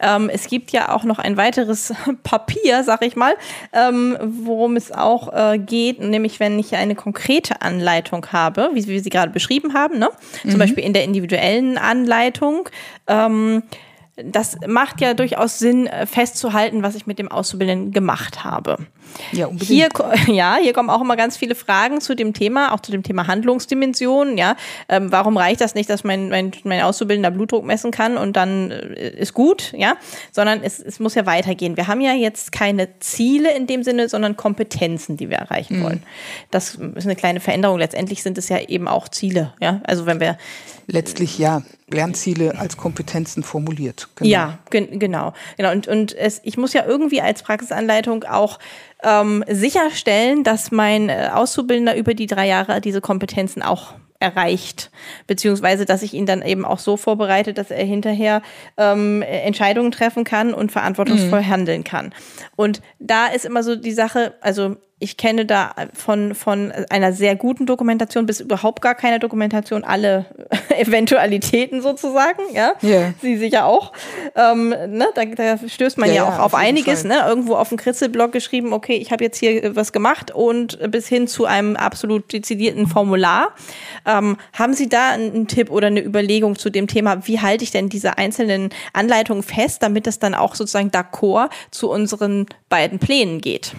[0.00, 3.34] Ähm, es gibt ja auch noch ein weiteres Papier, sag ich mal,
[3.72, 8.98] ähm, worum es auch äh, geht, nämlich wenn ich eine konkrete Anleitung habe, wie, wie
[8.98, 10.08] Sie gerade beschrieben haben, ne?
[10.42, 10.58] zum mhm.
[10.58, 12.68] Beispiel in der individuellen Anleitung.
[13.06, 13.62] Ähm,
[14.24, 18.78] das macht ja durchaus Sinn, äh, festzuhalten, was ich mit dem Auszubildenden gemacht habe.
[19.32, 19.70] Ja, unbedingt.
[19.70, 19.88] Hier,
[20.34, 23.26] ja, hier kommen auch immer ganz viele Fragen zu dem Thema, auch zu dem Thema
[23.26, 24.38] Handlungsdimension.
[24.38, 24.56] Ja,
[24.88, 28.70] ähm, warum reicht das nicht, dass mein, mein, mein Auszubildender Blutdruck messen kann und dann
[28.70, 29.96] äh, ist gut, ja?
[30.32, 31.76] Sondern es, es muss ja weitergehen.
[31.76, 35.84] Wir haben ja jetzt keine Ziele in dem Sinne, sondern Kompetenzen, die wir erreichen mhm.
[35.84, 36.02] wollen.
[36.50, 37.78] Das ist eine kleine Veränderung.
[37.78, 39.54] Letztendlich sind es ja eben auch Ziele.
[39.60, 40.36] Ja, also wenn wir
[40.86, 44.08] letztlich ja Lernziele als Kompetenzen formuliert.
[44.16, 44.30] Genau.
[44.30, 45.72] Ja, gen genau, genau.
[45.72, 48.58] Und und es, ich muss ja irgendwie als Praxisanleitung auch
[49.02, 54.90] ähm, sicherstellen, dass mein äh, Auszubildender über die drei Jahre diese Kompetenzen auch erreicht,
[55.26, 58.42] beziehungsweise dass ich ihn dann eben auch so vorbereite, dass er hinterher
[58.76, 61.48] ähm, Entscheidungen treffen kann und verantwortungsvoll mhm.
[61.48, 62.12] handeln kann.
[62.54, 67.34] Und da ist immer so die Sache, also ich kenne da von, von einer sehr
[67.34, 70.26] guten Dokumentation bis überhaupt gar keine Dokumentation alle
[70.78, 72.74] Eventualitäten sozusagen, ja.
[72.82, 73.14] Yeah.
[73.22, 73.92] Sie sicher auch.
[74.36, 75.08] Ähm, ne?
[75.14, 77.24] da, da stößt man ja, ja auch auf, auf einiges, ne?
[77.26, 81.26] Irgendwo auf dem Kritzelblog geschrieben, okay, ich habe jetzt hier was gemacht und bis hin
[81.26, 83.54] zu einem absolut dezidierten Formular.
[84.06, 87.70] Ähm, haben Sie da einen Tipp oder eine Überlegung zu dem Thema, wie halte ich
[87.70, 93.40] denn diese einzelnen Anleitungen fest, damit das dann auch sozusagen d'accord zu unseren beiden Plänen
[93.40, 93.72] geht?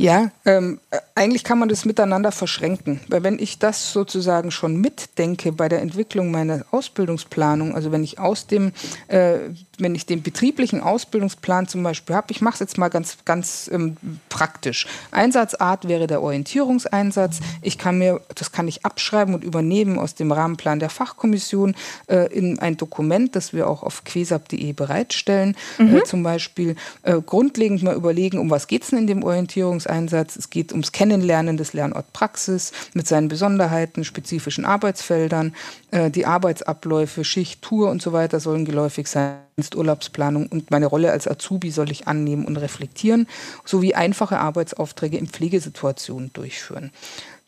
[0.00, 0.78] Ja, ähm,
[1.16, 3.00] eigentlich kann man das miteinander verschränken.
[3.08, 8.20] Weil wenn ich das sozusagen schon mitdenke bei der Entwicklung meiner Ausbildungsplanung, also wenn ich
[8.20, 8.70] aus dem,
[9.08, 9.38] äh,
[9.78, 13.68] wenn ich den betrieblichen Ausbildungsplan zum Beispiel habe, ich mache es jetzt mal ganz, ganz
[13.74, 13.96] ähm,
[14.28, 14.86] praktisch.
[15.10, 17.40] Einsatzart wäre der Orientierungseinsatz.
[17.60, 21.74] Ich kann mir, das kann ich abschreiben und übernehmen aus dem Rahmenplan der Fachkommission
[22.06, 25.56] äh, in ein Dokument, das wir auch auf quesab.de bereitstellen.
[25.78, 25.96] Mhm.
[25.96, 29.87] Äh, zum Beispiel äh, grundlegend mal überlegen, um was geht es denn in dem Orientierungseinsatz?
[29.88, 35.54] Es geht ums Kennen Kennenlernen des Lernort Praxis mit seinen Besonderheiten, spezifischen Arbeitsfeldern.
[35.90, 39.38] Äh, die Arbeitsabläufe, Schicht, Tour und so weiter sollen geläufig sein.
[39.74, 43.26] Urlaubsplanung und meine Rolle als Azubi soll ich annehmen und reflektieren,
[43.64, 46.92] sowie einfache Arbeitsaufträge in Pflegesituationen durchführen.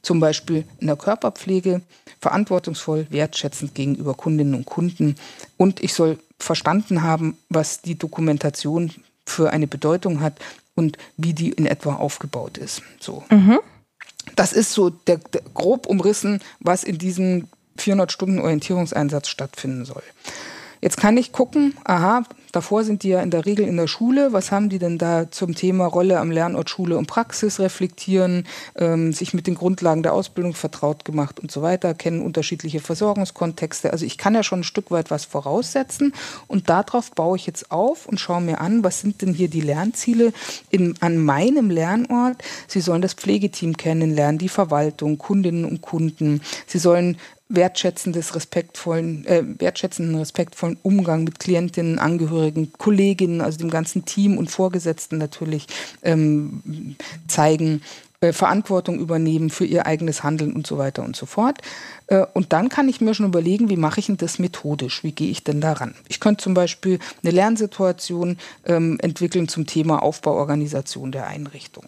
[0.02, 1.82] Zum Beispiel in der Körperpflege,
[2.20, 5.14] verantwortungsvoll, wertschätzend gegenüber Kundinnen und Kunden.
[5.56, 8.90] Und ich soll verstanden haben, was die Dokumentation
[9.26, 10.40] für eine Bedeutung hat,
[10.74, 12.82] und wie die in etwa aufgebaut ist.
[13.00, 13.24] So.
[13.30, 13.60] Mhm.
[14.36, 20.02] Das ist so der, der, grob umrissen, was in diesem 400 Stunden Orientierungseinsatz stattfinden soll.
[20.80, 24.32] Jetzt kann ich gucken, aha, davor sind die ja in der Regel in der Schule.
[24.32, 29.12] Was haben die denn da zum Thema Rolle am Lernort Schule und Praxis reflektieren, ähm,
[29.12, 33.92] sich mit den Grundlagen der Ausbildung vertraut gemacht und so weiter, kennen unterschiedliche Versorgungskontexte.
[33.92, 36.12] Also ich kann ja schon ein Stück weit was voraussetzen
[36.46, 39.60] und darauf baue ich jetzt auf und schaue mir an, was sind denn hier die
[39.60, 40.32] Lernziele
[40.70, 42.42] in, an meinem Lernort.
[42.66, 46.40] Sie sollen das Pflegeteam kennenlernen, die Verwaltung, Kundinnen und Kunden.
[46.66, 47.16] Sie sollen
[47.50, 54.50] wertschätzendes, respektvollen, äh, wertschätzenden, respektvollen Umgang mit Klientinnen, Angehörigen, Kolleginnen, also dem ganzen Team und
[54.50, 55.66] Vorgesetzten natürlich
[56.02, 56.96] ähm,
[57.28, 57.82] zeigen,
[58.20, 61.58] äh, Verantwortung übernehmen für ihr eigenes Handeln und so weiter und so fort.
[62.06, 65.02] Äh, und dann kann ich mir schon überlegen, wie mache ich denn das methodisch?
[65.02, 65.94] Wie gehe ich denn daran?
[66.08, 68.36] Ich könnte zum Beispiel eine Lernsituation
[68.66, 71.84] ähm, entwickeln zum Thema Aufbauorganisation der Einrichtung.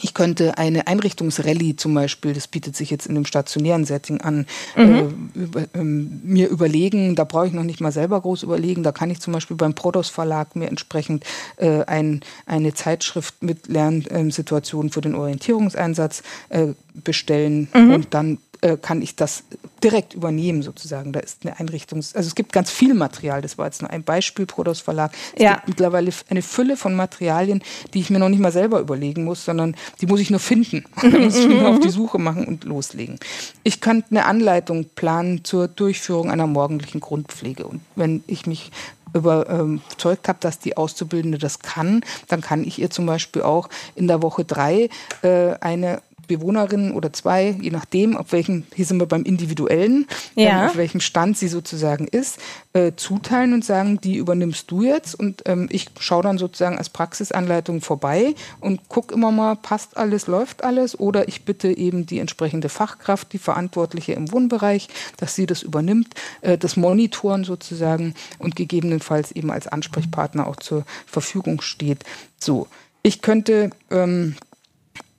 [0.00, 4.46] Ich könnte eine Einrichtungsrallye zum Beispiel, das bietet sich jetzt in dem stationären Setting an,
[4.76, 5.28] mhm.
[5.34, 8.92] äh, über, ähm, mir überlegen, da brauche ich noch nicht mal selber groß überlegen, da
[8.92, 11.24] kann ich zum Beispiel beim Prodos Verlag mir entsprechend
[11.56, 17.92] äh, ein, eine Zeitschrift mit Lernsituationen für den Orientierungseinsatz äh, bestellen mhm.
[17.92, 19.44] und dann äh, kann ich das
[19.82, 21.12] direkt übernehmen sozusagen.
[21.12, 23.42] Da ist eine Einrichtungs-, also es gibt ganz viel Material.
[23.42, 25.12] Das war jetzt nur ein Beispiel, Prodos Verlag.
[25.34, 25.56] Es ja.
[25.56, 29.44] gibt mittlerweile eine Fülle von Materialien, die ich mir noch nicht mal selber überlegen muss,
[29.44, 30.84] sondern die muss ich nur finden.
[31.02, 33.18] da muss ich nur auf die Suche machen und loslegen.
[33.64, 37.66] Ich könnte eine Anleitung planen zur Durchführung einer morgendlichen Grundpflege.
[37.66, 38.70] Und wenn ich mich
[39.12, 44.08] überzeugt habe, dass die Auszubildende das kann, dann kann ich ihr zum Beispiel auch in
[44.08, 44.88] der Woche drei
[45.20, 50.62] äh, eine Bewohnerinnen oder zwei, je nachdem, auf welchem, hier sind wir beim Individuellen, ja.
[50.62, 52.38] ähm, auf welchem Stand sie sozusagen ist,
[52.72, 56.90] äh, zuteilen und sagen, die übernimmst du jetzt und ähm, ich schaue dann sozusagen als
[56.90, 62.18] Praxisanleitung vorbei und gucke immer mal, passt alles, läuft alles oder ich bitte eben die
[62.18, 68.56] entsprechende Fachkraft, die Verantwortliche im Wohnbereich, dass sie das übernimmt, äh, das Monitoren sozusagen und
[68.56, 72.04] gegebenenfalls eben als Ansprechpartner auch zur Verfügung steht.
[72.38, 72.66] So,
[73.02, 74.34] ich könnte ähm,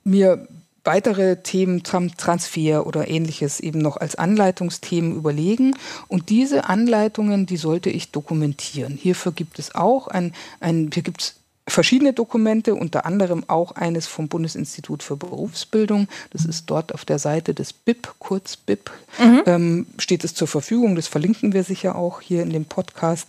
[0.04, 0.46] mir
[0.86, 5.74] weitere Themen, Transfer oder ähnliches eben noch als Anleitungsthemen überlegen.
[6.08, 8.96] Und diese Anleitungen, die sollte ich dokumentieren.
[8.96, 11.34] Hierfür gibt es auch ein, ein hier gibt es
[11.68, 16.06] verschiedene Dokumente, unter anderem auch eines vom Bundesinstitut für Berufsbildung.
[16.30, 19.42] Das ist dort auf der Seite des BIP, kurz BIP, mhm.
[19.46, 20.94] ähm, steht es zur Verfügung.
[20.94, 23.28] Das verlinken wir sicher auch hier in dem Podcast.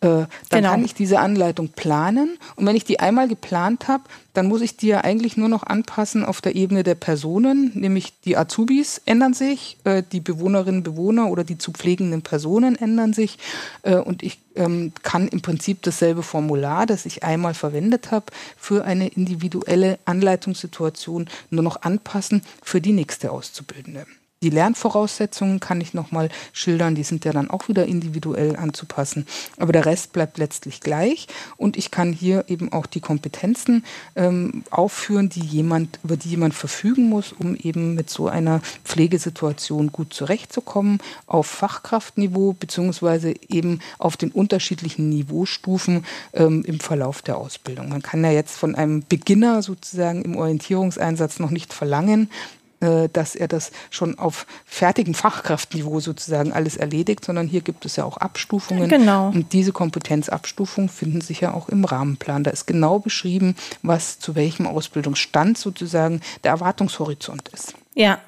[0.00, 0.70] Äh, dann genau.
[0.70, 2.38] kann ich diese Anleitung planen.
[2.56, 4.04] Und wenn ich die einmal geplant habe,
[4.38, 8.20] dann muss ich die ja eigentlich nur noch anpassen auf der Ebene der Personen, nämlich
[8.20, 13.38] die Azubis ändern sich, äh, die Bewohnerinnen, Bewohner oder die zu pflegenden Personen ändern sich
[13.82, 18.84] äh, und ich ähm, kann im Prinzip dasselbe Formular, das ich einmal verwendet habe, für
[18.84, 24.06] eine individuelle Anleitungssituation nur noch anpassen für die nächste Auszubildende.
[24.40, 29.26] Die Lernvoraussetzungen kann ich nochmal schildern, die sind ja dann auch wieder individuell anzupassen.
[29.56, 34.62] Aber der Rest bleibt letztlich gleich und ich kann hier eben auch die Kompetenzen ähm,
[34.70, 40.14] aufführen, die jemand, über die jemand verfügen muss, um eben mit so einer Pflegesituation gut
[40.14, 47.88] zurechtzukommen, auf Fachkraftniveau beziehungsweise eben auf den unterschiedlichen Niveaustufen ähm, im Verlauf der Ausbildung.
[47.88, 52.30] Man kann ja jetzt von einem Beginner sozusagen im Orientierungseinsatz noch nicht verlangen,
[52.80, 57.96] äh, dass er das schon auf fertigem Fachkraftniveau sozusagen alles erledigt, sondern hier gibt es
[57.96, 58.88] ja auch Abstufungen.
[58.88, 59.28] Genau.
[59.28, 62.44] Und diese Kompetenzabstufungen finden sich ja auch im Rahmenplan.
[62.44, 67.74] Da ist genau beschrieben, was zu welchem Ausbildungsstand sozusagen der Erwartungshorizont ist.
[67.94, 68.18] Ja,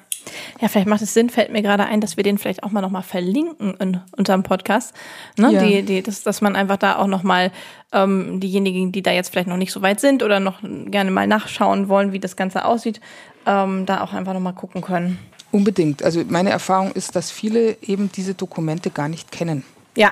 [0.59, 2.81] ja, vielleicht macht es Sinn, fällt mir gerade ein, dass wir den vielleicht auch mal
[2.81, 4.93] nochmal verlinken in unserem Podcast.
[5.37, 5.53] Ne?
[5.53, 5.63] Ja.
[5.63, 7.51] Die, die, dass, dass man einfach da auch nochmal
[7.91, 11.27] ähm, diejenigen, die da jetzt vielleicht noch nicht so weit sind oder noch gerne mal
[11.27, 13.01] nachschauen wollen, wie das Ganze aussieht,
[13.45, 15.19] ähm, da auch einfach nochmal gucken können.
[15.51, 16.03] Unbedingt.
[16.03, 19.63] Also meine Erfahrung ist, dass viele eben diese Dokumente gar nicht kennen.
[19.97, 20.11] Ja,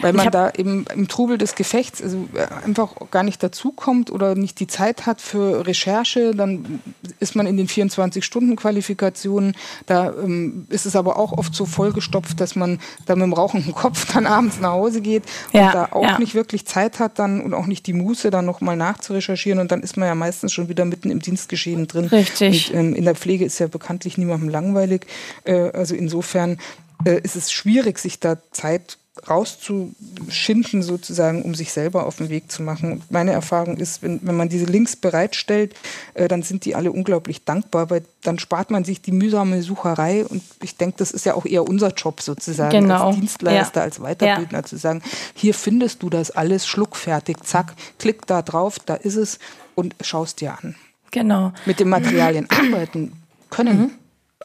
[0.00, 4.34] weil man da eben im Trubel des Gefechts also äh, einfach gar nicht dazukommt oder
[4.34, 6.34] nicht die Zeit hat für Recherche.
[6.34, 6.80] Dann
[7.20, 9.56] ist man in den 24-Stunden-Qualifikationen.
[9.86, 13.74] Da ähm, ist es aber auch oft so vollgestopft, dass man da mit dem rauchenden
[13.74, 16.18] Kopf dann abends nach Hause geht ja, und da auch ja.
[16.18, 19.58] nicht wirklich Zeit hat dann und auch nicht die Muße, dann nochmal nachzurecherchieren.
[19.58, 22.06] Und dann ist man ja meistens schon wieder mitten im Dienstgeschehen drin.
[22.06, 22.72] Richtig.
[22.72, 25.06] Und, ähm, in der Pflege ist ja bekanntlich niemandem langweilig.
[25.44, 26.58] Äh, also insofern
[27.04, 32.50] äh, ist es schwierig, sich da Zeit rauszuschinden sozusagen, um sich selber auf den Weg
[32.50, 32.92] zu machen.
[32.92, 35.74] Und meine Erfahrung ist, wenn, wenn man diese Links bereitstellt,
[36.14, 40.24] äh, dann sind die alle unglaublich dankbar, weil dann spart man sich die mühsame Sucherei
[40.24, 43.08] und ich denke, das ist ja auch eher unser Job sozusagen genau.
[43.08, 43.84] als Dienstleister, ja.
[43.84, 44.64] als Weiterbildner ja.
[44.64, 45.02] zu sagen,
[45.34, 49.38] hier findest du das alles schluckfertig, zack, klick da drauf, da ist es
[49.76, 50.74] und schaust dir an.
[51.12, 51.52] Genau.
[51.66, 53.12] Mit den Materialien arbeiten
[53.50, 53.90] können mhm.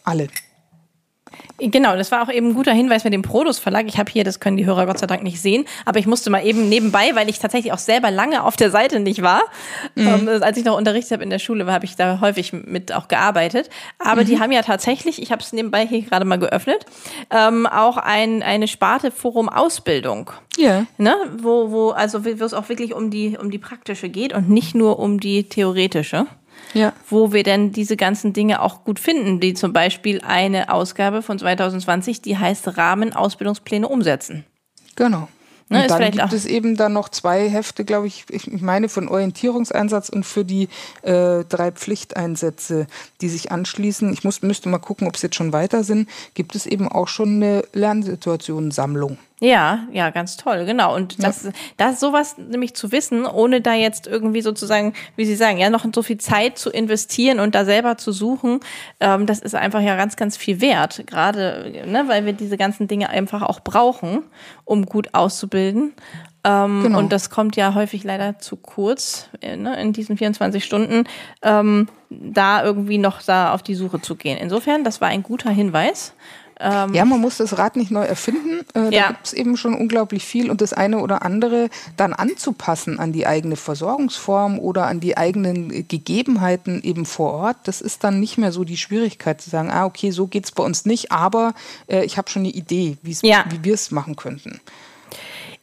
[0.04, 0.28] alle.
[1.60, 3.86] Genau, das war auch eben ein guter Hinweis mit dem Produs Verlag.
[3.88, 6.30] Ich habe hier, das können die Hörer Gott sei Dank nicht sehen, aber ich musste
[6.30, 9.42] mal eben nebenbei, weil ich tatsächlich auch selber lange auf der Seite nicht war.
[9.96, 10.08] Mhm.
[10.08, 13.08] Ähm, als ich noch unterrichtet habe in der Schule, habe ich da häufig mit auch
[13.08, 13.70] gearbeitet.
[14.00, 14.26] Aber mhm.
[14.28, 16.86] die haben ja tatsächlich, ich habe es nebenbei hier gerade mal geöffnet,
[17.30, 20.32] ähm, auch ein, eine Sparte Forum Ausbildung.
[20.58, 20.86] Ja.
[20.98, 21.16] Ne?
[21.38, 24.76] Wo, wo, also wo es auch wirklich um die, um die praktische geht und nicht
[24.76, 26.28] nur um die theoretische
[26.74, 26.94] ja.
[27.10, 31.40] wo wir denn diese ganzen Dinge auch gut finden, wie zum Beispiel eine Ausgabe von
[31.40, 34.46] 2020, die heißt Rahmenausbildungspläne umsetzen.
[34.96, 35.28] Genau.
[35.72, 39.08] Ne, und dann gibt es eben dann noch zwei Hefte, glaube ich, ich meine von
[39.08, 40.68] Orientierungseinsatz und für die
[41.04, 42.88] äh, drei Pflichteinsätze,
[43.22, 44.12] die sich anschließen.
[44.12, 46.10] Ich muss, müsste mal gucken, ob es jetzt schon weiter sind.
[46.34, 49.20] Gibt es eben auch schon eine Lernsituationensammlung.
[49.42, 50.94] Ja, ja, ganz toll, genau.
[50.94, 51.52] Und das, ja.
[51.78, 55.86] das sowas nämlich zu wissen, ohne da jetzt irgendwie sozusagen, wie Sie sagen, ja, noch
[55.94, 58.60] so viel Zeit zu investieren und da selber zu suchen,
[59.00, 61.04] ähm, das ist einfach ja ganz, ganz viel wert.
[61.08, 64.24] Gerade, ne, weil wir diese ganzen Dinge einfach auch brauchen,
[64.66, 65.94] um gut auszubilden.
[66.44, 67.00] Ähm, genau.
[67.00, 71.06] Und das kommt ja häufig leider zu kurz äh, ne, in diesen 24 Stunden,
[71.44, 74.38] ähm, da irgendwie noch da auf die Suche zu gehen.
[74.38, 76.14] Insofern, das war ein guter Hinweis.
[76.60, 78.66] Ähm ja, man muss das Rad nicht neu erfinden.
[78.76, 79.02] Äh, ja.
[79.02, 83.14] Da gibt es eben schon unglaublich viel und das eine oder andere dann anzupassen an
[83.14, 87.58] die eigene Versorgungsform oder an die eigenen Gegebenheiten eben vor Ort.
[87.64, 90.52] Das ist dann nicht mehr so die Schwierigkeit zu sagen, ah, okay, so geht es
[90.52, 91.54] bei uns nicht, aber
[91.88, 93.46] äh, ich habe schon eine Idee, ja.
[93.50, 94.60] wie wir es machen könnten.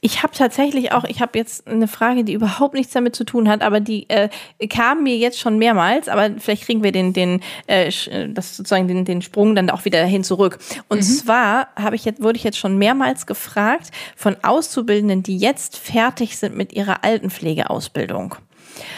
[0.00, 3.48] Ich habe tatsächlich auch, ich habe jetzt eine Frage, die überhaupt nichts damit zu tun
[3.48, 4.28] hat, aber die äh,
[4.68, 7.90] kam mir jetzt schon mehrmals, aber vielleicht kriegen wir den, den, äh,
[8.28, 10.59] das sozusagen den, den Sprung dann auch wieder hin zurück.
[10.88, 11.02] Und mhm.
[11.02, 16.37] zwar habe ich jetzt, wurde ich jetzt schon mehrmals gefragt von Auszubildenden, die jetzt fertig
[16.37, 18.37] sind mit ihrer Altenpflegeausbildung.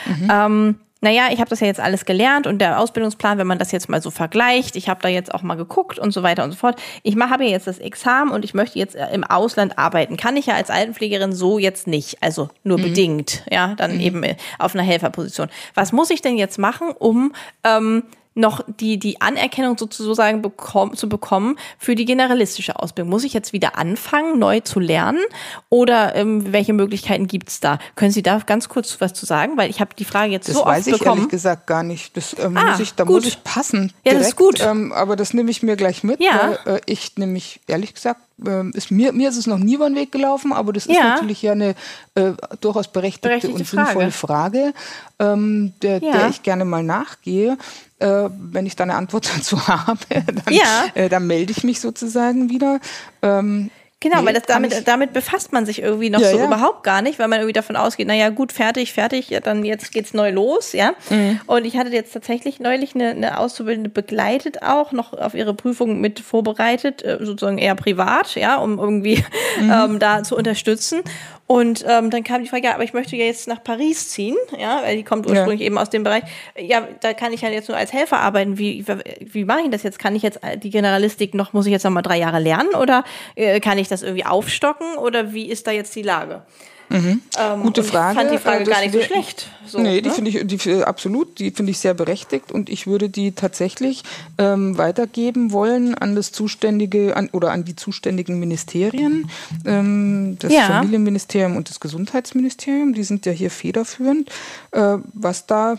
[0.07, 0.29] Mhm.
[0.31, 3.71] Ähm, naja, ich habe das ja jetzt alles gelernt und der Ausbildungsplan, wenn man das
[3.71, 6.51] jetzt mal so vergleicht, ich habe da jetzt auch mal geguckt und so weiter und
[6.51, 6.81] so fort.
[7.03, 10.17] Ich habe ja jetzt das Examen und ich möchte jetzt äh, im Ausland arbeiten.
[10.17, 12.83] Kann ich ja als Altenpflegerin so jetzt nicht, also nur mhm.
[12.83, 14.01] bedingt, ja, dann mhm.
[14.01, 15.49] eben äh, auf einer Helferposition.
[15.75, 17.33] Was muss ich denn jetzt machen, um
[17.65, 18.05] ähm,
[18.39, 23.11] noch die, die Anerkennung sozusagen bekommen, zu bekommen für die generalistische Ausbildung?
[23.11, 25.21] Muss ich jetzt wieder anfangen, neu zu lernen?
[25.69, 27.79] Oder ähm, welche Möglichkeiten gibt es da?
[27.97, 29.57] Können Sie da ganz kurz was zu sagen?
[29.57, 30.85] Weil ich habe die Frage jetzt das so oft bekommen.
[30.85, 32.17] Das weiß ich ehrlich gesagt gar nicht.
[32.17, 33.17] Das, ähm, ah, muss ich, da gut.
[33.17, 33.93] muss ich passen.
[34.05, 34.61] Ja, das ist gut.
[34.61, 36.21] Ähm, aber das nehme ich mir gleich mit.
[36.23, 36.57] Ja.
[36.65, 39.89] Weil, äh, ich nämlich ehrlich gesagt ähm, ist mir, mir ist es noch nie über
[39.89, 41.15] den Weg gelaufen, aber das ist ja.
[41.15, 41.75] natürlich ja eine
[42.15, 44.73] äh, durchaus berechtigte, berechtigte, und sinnvolle Frage,
[45.19, 46.13] ähm, der, ja.
[46.13, 47.59] der ich gerne mal nachgehe.
[48.01, 50.87] Äh, wenn ich da eine Antwort dazu habe, dann, ja.
[50.95, 52.81] äh, dann melde ich mich sozusagen wieder.
[53.23, 56.45] Ähm, Genau, nee, weil das damit, damit befasst man sich irgendwie noch ja, so ja.
[56.45, 59.91] überhaupt gar nicht, weil man irgendwie davon ausgeht, naja, gut, fertig, fertig, ja, dann jetzt
[59.91, 60.93] geht's neu los, ja.
[61.11, 61.41] Mhm.
[61.47, 66.01] Und ich hatte jetzt tatsächlich neulich eine, eine Auszubildende begleitet auch, noch auf ihre Prüfung
[66.01, 69.25] mit vorbereitet, äh, sozusagen eher privat, ja, um irgendwie
[69.61, 69.71] mhm.
[69.73, 71.03] ähm, da zu unterstützen.
[71.49, 74.37] Und ähm, dann kam die Frage, ja, aber ich möchte ja jetzt nach Paris ziehen,
[74.61, 75.67] ja, weil die kommt ursprünglich ja.
[75.67, 76.25] eben aus dem Bereich.
[76.59, 78.59] Ja, da kann ich ja jetzt nur als Helfer arbeiten.
[78.59, 78.85] Wie,
[79.19, 79.99] wie mache ich das jetzt?
[79.99, 83.03] Kann ich jetzt die Generalistik noch, muss ich jetzt noch mal drei Jahre lernen oder
[83.35, 86.43] äh, kann ich das irgendwie aufstocken oder wie ist da jetzt die Lage?
[86.89, 87.21] Mhm.
[87.39, 88.13] Ähm, Gute Frage.
[88.13, 89.51] Ich fand die Frage äh, gar nicht so schlecht.
[89.69, 90.15] So, nee, die ne?
[90.15, 94.03] finde ich die, absolut, die finde ich sehr berechtigt und ich würde die tatsächlich
[94.39, 99.31] ähm, weitergeben wollen an das zuständige an, oder an die zuständigen Ministerien,
[99.67, 100.63] ähm, das ja.
[100.63, 102.95] Familienministerium und das Gesundheitsministerium.
[102.95, 104.31] Die sind ja hier federführend,
[104.73, 105.75] äh, was da,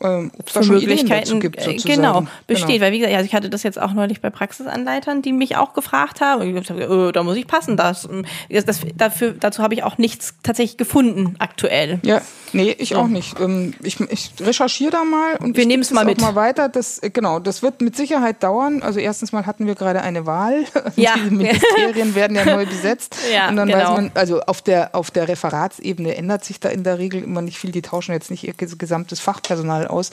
[0.00, 1.60] äh, ob da schon Möglichkeiten gibt.
[1.60, 1.94] Sozusagen.
[1.94, 2.68] Genau, besteht.
[2.68, 2.80] Genau.
[2.80, 5.74] Weil wie gesagt, also ich hatte das jetzt auch neulich bei Praxisanleitern, die mich auch
[5.74, 6.42] gefragt haben.
[6.42, 7.76] Und ich habe gesagt, oh, da muss ich passen.
[7.76, 8.08] Das,
[8.50, 12.00] das, dafür, dazu habe ich auch nichts tatsächlich gefunden aktuell.
[12.02, 12.22] Ja,
[12.54, 13.38] nee, ich auch nicht.
[13.38, 16.22] Ähm, ich, ich recherchiere da mal und wir nehmen es mal mit.
[16.22, 16.70] mal weiter.
[16.70, 18.82] Das, äh, genau, das wird mit Sicherheit dauern.
[18.82, 20.64] Also erstens mal hatten wir gerade eine Wahl.
[20.96, 21.14] Ja.
[21.16, 23.16] Diese Ministerien werden ja neu besetzt.
[23.32, 23.80] Ja, und dann genau.
[23.80, 27.42] weiß man, also auf der, auf der Referatsebene ändert sich da in der Regel immer
[27.42, 27.72] nicht viel.
[27.72, 30.10] Die tauschen jetzt nicht ihr gesamtes Fachpersonal aus.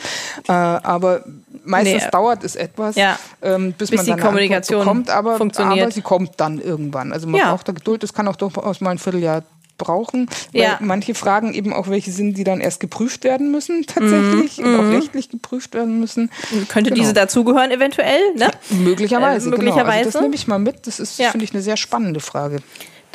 [0.48, 1.24] Äh, aber
[1.63, 2.12] meistens nee.
[2.12, 3.17] dauert es etwas, ja.
[3.41, 5.10] ähm, bis, bis, man dann die Kommunikation bekommt.
[5.10, 5.84] Aber, funktioniert.
[5.84, 7.13] aber sie kommt dann irgendwann.
[7.13, 7.52] Also man ja.
[7.52, 8.04] braucht da Geduld.
[8.04, 9.43] Das kann auch durchaus mal ein Vierteljahr
[9.77, 10.77] brauchen, weil ja.
[10.81, 14.79] manche Fragen eben auch welche sind, die dann erst geprüft werden müssen tatsächlich mm, und
[14.79, 14.95] auch mhm.
[14.95, 16.29] rechtlich geprüft werden müssen.
[16.69, 17.01] Könnte genau.
[17.01, 18.33] diese dazugehören eventuell?
[18.35, 18.49] Ne?
[18.69, 19.83] möglicherweise, äh, möglicherweise.
[19.83, 19.91] Genau.
[19.91, 20.88] Also das nehme ich mal mit.
[20.88, 21.31] Das ist, ja.
[21.31, 22.57] finde ich, eine sehr spannende Frage.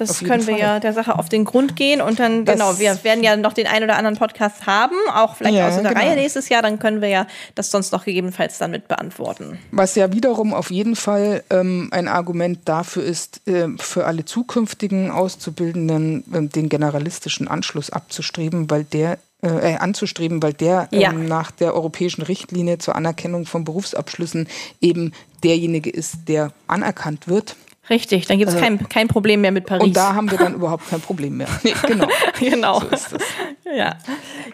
[0.08, 0.62] Das können wir Fall.
[0.62, 3.52] ja der Sache auf den Grund gehen und dann, das genau, wir werden ja noch
[3.52, 6.00] den einen oder anderen Podcast haben, auch vielleicht ja, aus der genau.
[6.00, 9.58] Reihe nächstes Jahr, dann können wir ja das sonst noch gegebenenfalls dann mit beantworten.
[9.70, 15.10] Was ja wiederum auf jeden Fall ähm, ein Argument dafür ist, äh, für alle zukünftigen
[15.10, 21.10] Auszubildenden äh, den generalistischen Anschluss abzustreben, weil der äh, anzustreben, weil der ja.
[21.10, 24.48] ähm, nach der europäischen Richtlinie zur Anerkennung von Berufsabschlüssen
[24.80, 27.56] eben derjenige ist, der anerkannt wird.
[27.90, 29.82] Richtig, dann gibt es kein, kein Problem mehr mit Paris.
[29.82, 31.48] Und da haben wir dann überhaupt kein Problem mehr.
[31.64, 32.06] Nee, genau.
[32.38, 32.80] genau.
[32.80, 33.22] So ist das.
[33.64, 33.96] Ja.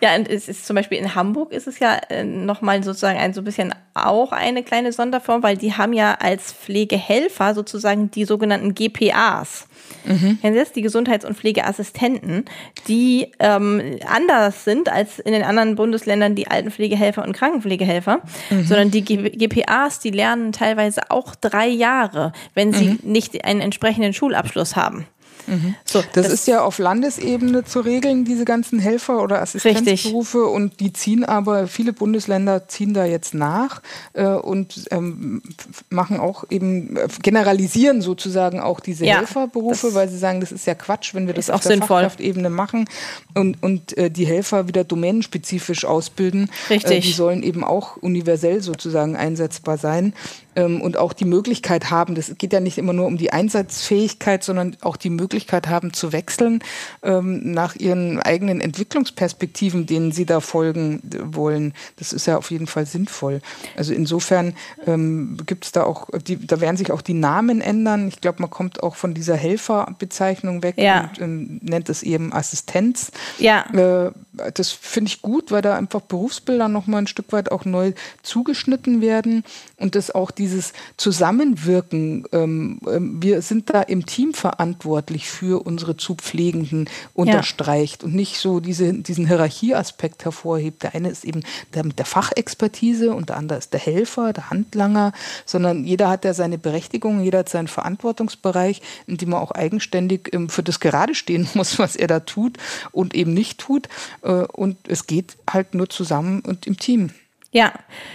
[0.01, 3.35] ja, und es ist zum Beispiel in Hamburg ist es ja äh, nochmal sozusagen ein
[3.35, 8.25] so ein bisschen auch eine kleine Sonderform, weil die haben ja als Pflegehelfer sozusagen die
[8.25, 9.69] sogenannten GPAs.
[10.05, 10.39] Mhm.
[10.41, 10.73] Kennen Sie das?
[10.73, 12.45] Die Gesundheits- und Pflegeassistenten,
[12.89, 18.21] die ähm, anders sind als in den anderen Bundesländern die Altenpflegehelfer und Krankenpflegehelfer,
[18.51, 18.65] mhm.
[18.65, 22.99] sondern die G GPAs, die lernen teilweise auch drei Jahre, wenn sie mhm.
[23.03, 25.07] nicht einen entsprechenden Schulabschluss haben.
[25.47, 25.75] Mhm.
[25.85, 30.39] So, das, das, ist ja auf Landesebene zu regeln, diese ganzen Helfer- oder Assistenzberufe.
[30.39, 30.55] Richtig.
[30.55, 33.81] Und die ziehen aber, viele Bundesländer ziehen da jetzt nach
[34.15, 35.43] äh, und ähm,
[35.89, 40.67] machen auch eben, äh, generalisieren sozusagen auch diese ja, Helferberufe, weil sie sagen, das ist
[40.67, 42.03] ja Quatsch, wenn wir das auf der sinnvoll.
[42.03, 42.89] Fachkraftebene machen
[43.35, 46.51] und, und äh, die Helfer wieder domänenspezifisch ausbilden.
[46.71, 46.91] Richtig.
[46.91, 50.13] Äh, die sollen eben auch universell sozusagen einsetzbar sein
[50.57, 54.43] ähm, und auch die Möglichkeit haben, das geht ja nicht immer nur um die Einsatzfähigkeit,
[54.43, 56.61] sondern auch die Möglichkeit haben zu wechseln
[57.03, 61.75] ähm, nach ihren eigenen Entwicklungsperspektiven, denen sie da folgen wollen.
[61.97, 63.41] Das ist ja auf jeden Fall sinnvoll.
[63.77, 64.55] Also insofern
[64.87, 68.09] ähm, gibt es da auch, die, da werden sich auch die Namen ändern.
[68.09, 71.11] Ich glaube, man kommt auch von dieser Helferbezeichnung weg ja.
[71.11, 73.13] und ähm, nennt es eben Assistenz.
[73.39, 73.67] Ja.
[73.73, 74.13] Äh,
[74.55, 77.93] das finde ich gut, weil da einfach Berufsbilder nochmal ein Stück weit auch neu
[78.23, 79.45] zugeschnitten werden
[79.77, 85.97] und das auch dieses Zusammenwirken, ähm, ähm, wir sind da im Team verantwortlich für unsere
[85.97, 88.07] zu Pflegenden unterstreicht ja.
[88.07, 90.85] und nicht so diese, diesen Hierarchieaspekt hervorhebt.
[90.85, 91.43] Der eine ist eben
[91.75, 95.13] der mit der Fachexpertise und der andere ist der Helfer, der Handlanger,
[95.45, 100.33] sondern jeder hat ja seine Berechtigung, jeder hat seinen Verantwortungsbereich, in dem er auch eigenständig
[100.33, 102.59] ähm, für das gerade stehen muss, was er da tut
[102.93, 103.89] und eben nicht tut.
[104.23, 107.11] Äh, und es geht halt nur zusammen und im Team.
[107.57, 107.73] Ja,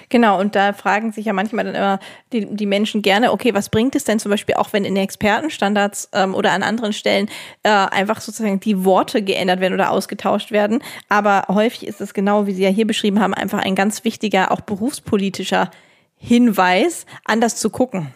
[0.09, 0.39] genau.
[0.39, 1.99] Und da fragen sich ja manchmal dann immer
[2.31, 6.09] die, die Menschen gerne, okay, was bringt es denn zum Beispiel auch, wenn in Expertenstandards
[6.13, 7.27] ähm, oder an anderen Stellen
[7.63, 10.83] äh, einfach sozusagen die Worte geändert werden oder ausgetauscht werden.
[11.09, 14.51] Aber häufig ist es genau, wie Sie ja hier beschrieben haben, einfach ein ganz wichtiger,
[14.51, 15.71] auch berufspolitischer
[16.17, 18.13] Hinweis, anders zu gucken.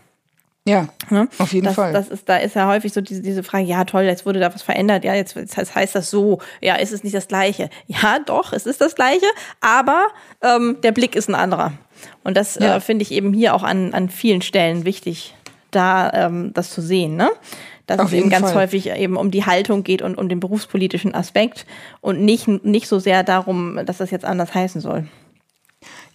[0.68, 1.28] Ja, ne?
[1.38, 1.94] auf jeden das, Fall.
[1.94, 4.54] Das ist, da ist ja häufig so diese, diese Frage, ja toll, jetzt wurde da
[4.54, 7.70] was verändert, ja, jetzt, jetzt heißt das so, ja, ist es nicht das Gleiche?
[7.86, 9.28] Ja, doch, es ist das Gleiche,
[9.62, 10.08] aber
[10.42, 11.74] ähm, der Blick ist ein anderer.
[12.24, 12.78] Und das ja.
[12.78, 15.36] äh, finde ich eben hier auch an, an vielen Stellen wichtig,
[15.70, 17.30] da ähm, das zu sehen, ne?
[17.86, 18.64] dass Auf es eben ganz Fall.
[18.64, 21.68] häufig eben um die Haltung geht und um den berufspolitischen Aspekt
[22.02, 25.08] und nicht, nicht so sehr darum, dass das jetzt anders heißen soll.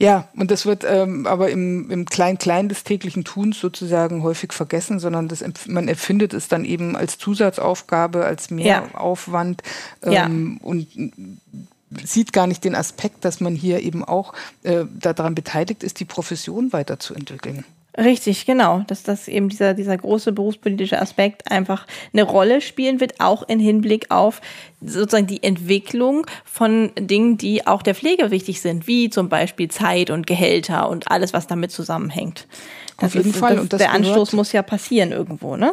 [0.01, 4.98] Ja, und das wird ähm, aber im, im Klein-Klein des täglichen Tuns sozusagen häufig vergessen,
[4.98, 9.62] sondern das, man empfindet es dann eben als Zusatzaufgabe, als Mehraufwand
[10.03, 10.24] ja.
[10.24, 10.66] ähm, ja.
[10.66, 10.86] und
[12.03, 14.32] sieht gar nicht den Aspekt, dass man hier eben auch
[14.62, 17.66] äh, daran beteiligt ist, die Profession weiterzuentwickeln.
[17.98, 18.84] Richtig, genau.
[18.86, 23.59] Dass das eben dieser, dieser große berufspolitische Aspekt einfach eine Rolle spielen wird, auch in
[23.59, 24.40] Hinblick auf
[24.81, 30.11] sozusagen die Entwicklung von Dingen, die auch der Pflege wichtig sind, wie zum Beispiel Zeit
[30.11, 32.47] und Gehälter und alles, was damit zusammenhängt.
[32.97, 33.55] Das Auf jeden ist, Fall.
[33.55, 35.72] Das, und das der Anstoß muss ja passieren irgendwo, ne?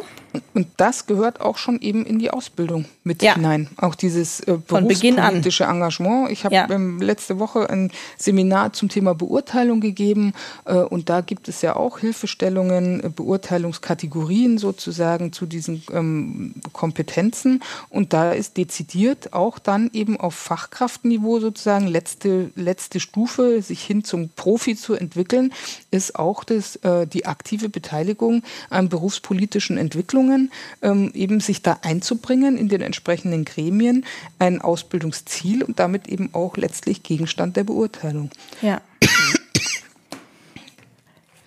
[0.54, 3.34] Und das gehört auch schon eben in die Ausbildung mit ja.
[3.34, 3.68] hinein.
[3.76, 6.30] Auch dieses äh, berufspolitische Engagement.
[6.30, 6.70] Ich habe ja.
[6.70, 10.32] ähm, letzte Woche ein Seminar zum Thema Beurteilung gegeben
[10.64, 17.62] äh, und da gibt es ja auch Hilfestellungen, äh, Beurteilungskategorien sozusagen zu diesen ähm, Kompetenzen.
[17.90, 18.97] Und da ist dezidiert
[19.34, 25.52] auch dann eben auf Fachkraftniveau sozusagen letzte, letzte Stufe, sich hin zum Profi zu entwickeln,
[25.90, 31.80] ist auch das, äh, die die aktive Beteiligung an berufspolitischen Entwicklungen, ähm, eben sich da
[31.82, 34.04] einzubringen in den entsprechenden Gremien,
[34.38, 38.30] ein Ausbildungsziel und damit eben auch letztlich Gegenstand der Beurteilung.
[38.62, 38.80] Ja.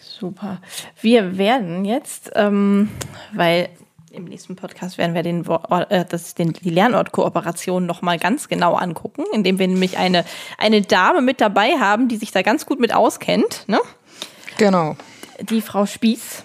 [0.02, 0.62] Super.
[0.99, 2.89] Wir werden jetzt, ähm,
[3.34, 3.70] weil
[4.12, 5.45] im nächsten Podcast werden wir den,
[5.89, 10.26] äh, das, den, die Lernortkooperation nochmal ganz genau angucken, indem wir nämlich eine,
[10.57, 13.64] eine Dame mit dabei haben, die sich da ganz gut mit auskennt.
[13.68, 13.80] Ne?
[14.57, 14.95] Genau
[15.41, 16.43] die Frau Spieß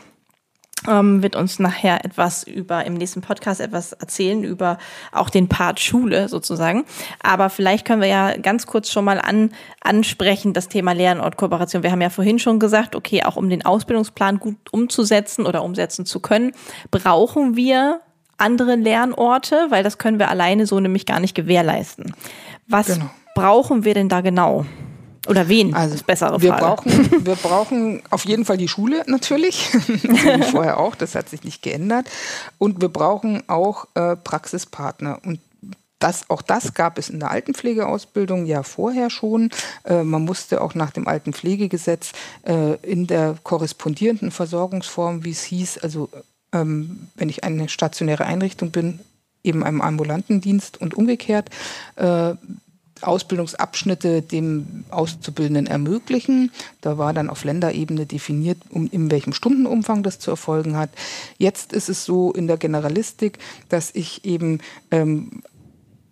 [0.88, 4.78] ähm, wird uns nachher etwas über, im nächsten Podcast etwas erzählen über
[5.12, 6.84] auch den Part Schule sozusagen.
[7.22, 11.82] Aber vielleicht können wir ja ganz kurz schon mal an, ansprechen, das Thema Lernortkooperation.
[11.82, 16.06] Wir haben ja vorhin schon gesagt, okay, auch um den Ausbildungsplan gut umzusetzen oder umsetzen
[16.06, 16.52] zu können,
[16.90, 18.00] brauchen wir
[18.38, 22.14] andere Lernorte, weil das können wir alleine so nämlich gar nicht gewährleisten.
[22.68, 23.10] Was genau.
[23.34, 24.66] brauchen wir denn da genau?
[25.26, 25.74] Oder wen?
[25.74, 26.64] Also, ist bessere wir Frage.
[26.64, 31.44] Brauchen, wir brauchen auf jeden Fall die Schule natürlich, wie vorher auch, das hat sich
[31.44, 32.06] nicht geändert.
[32.58, 35.20] Und wir brauchen auch äh, Praxispartner.
[35.24, 35.40] Und
[35.98, 39.50] das, auch das gab es in der Altenpflegeausbildung ja vorher schon.
[39.84, 42.12] Äh, man musste auch nach dem Altenpflegegesetz
[42.42, 46.10] äh, in der korrespondierenden Versorgungsform, wie es hieß, also
[46.52, 49.00] ähm, wenn ich eine stationäre Einrichtung bin,
[49.42, 51.50] eben einem ambulanten Dienst und umgekehrt,
[51.96, 52.34] äh,
[53.02, 56.50] Ausbildungsabschnitte dem Auszubildenden ermöglichen.
[56.80, 60.90] Da war dann auf Länderebene definiert, um, in welchem Stundenumfang das zu erfolgen hat.
[61.38, 63.38] Jetzt ist es so in der Generalistik,
[63.68, 65.42] dass ich eben ähm,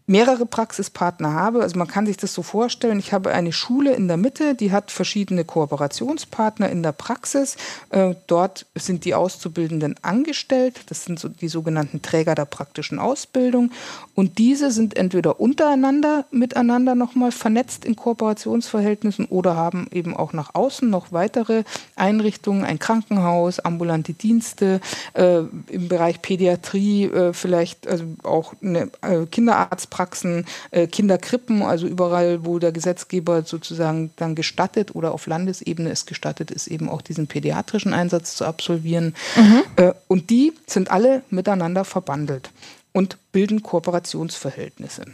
[0.07, 1.63] mehrere Praxispartner habe.
[1.63, 4.71] Also man kann sich das so vorstellen, ich habe eine Schule in der Mitte, die
[4.71, 7.57] hat verschiedene Kooperationspartner in der Praxis.
[7.89, 10.81] Äh, dort sind die Auszubildenden angestellt.
[10.89, 13.71] Das sind so die sogenannten Träger der praktischen Ausbildung.
[14.15, 20.55] Und diese sind entweder untereinander miteinander nochmal vernetzt in Kooperationsverhältnissen oder haben eben auch nach
[20.55, 21.65] außen noch weitere
[21.97, 24.83] Einrichtungen, ein Krankenhaus, ambulante Dienste,
[25.15, 25.39] äh,
[25.69, 28.91] im Bereich Pädiatrie äh, vielleicht also auch eine
[29.31, 35.89] Kinderarzt Praxen, äh, Kinderkrippen, also überall, wo der Gesetzgeber sozusagen dann gestattet oder auf Landesebene
[35.89, 39.15] es gestattet ist, eben auch diesen pädiatrischen Einsatz zu absolvieren.
[39.37, 39.63] Mhm.
[39.77, 42.51] Äh, und die sind alle miteinander verbandelt
[42.93, 45.05] und bilden Kooperationsverhältnisse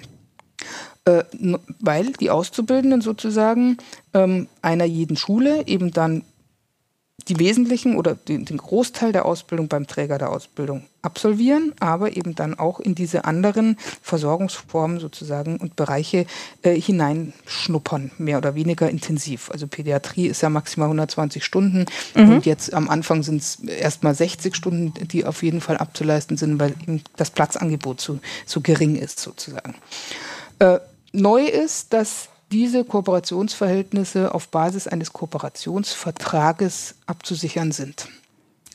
[1.05, 1.25] äh,
[1.79, 3.77] weil die Auszubildenden sozusagen
[4.15, 6.23] ähm, einer jeden Schule eben dann
[7.29, 12.35] die wesentlichen oder den, den, Großteil der Ausbildung beim Träger der Ausbildung absolvieren, aber eben
[12.35, 16.27] dann auch in diese anderen Versorgungsformen sozusagen und Bereiche
[16.63, 19.51] äh, hineinschnuppern, mehr oder weniger intensiv.
[19.51, 22.33] Also Pädiatrie ist ja maximal 120 Stunden mhm.
[22.35, 26.59] und jetzt am Anfang sind es erstmal 60 Stunden, die auf jeden Fall abzuleisten sind,
[26.61, 29.75] weil eben das Platzangebot zu, so gering ist sozusagen.
[30.59, 30.79] Äh,
[31.13, 38.09] neu ist, dass diese Kooperationsverhältnisse auf Basis eines Kooperationsvertrages abzusichern sind.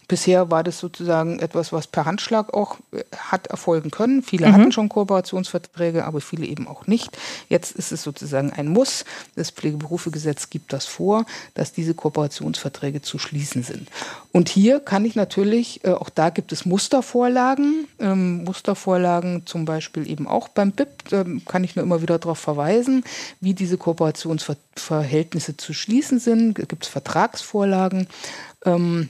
[0.07, 4.21] Bisher war das sozusagen etwas, was per Handschlag auch äh, hat erfolgen können.
[4.21, 4.53] Viele mhm.
[4.53, 7.17] hatten schon Kooperationsverträge, aber viele eben auch nicht.
[7.49, 9.05] Jetzt ist es sozusagen ein Muss.
[9.35, 11.25] Das Pflegeberufegesetz gibt das vor,
[11.55, 13.89] dass diese Kooperationsverträge zu schließen sind.
[14.31, 20.09] Und hier kann ich natürlich, äh, auch da gibt es Mustervorlagen, ähm, Mustervorlagen zum Beispiel
[20.09, 23.03] eben auch beim BIP, da kann ich nur immer wieder darauf verweisen,
[23.39, 26.59] wie diese Kooperationsverhältnisse zu schließen sind.
[26.59, 28.07] Da gibt es Vertragsvorlagen.
[28.65, 29.09] Ähm,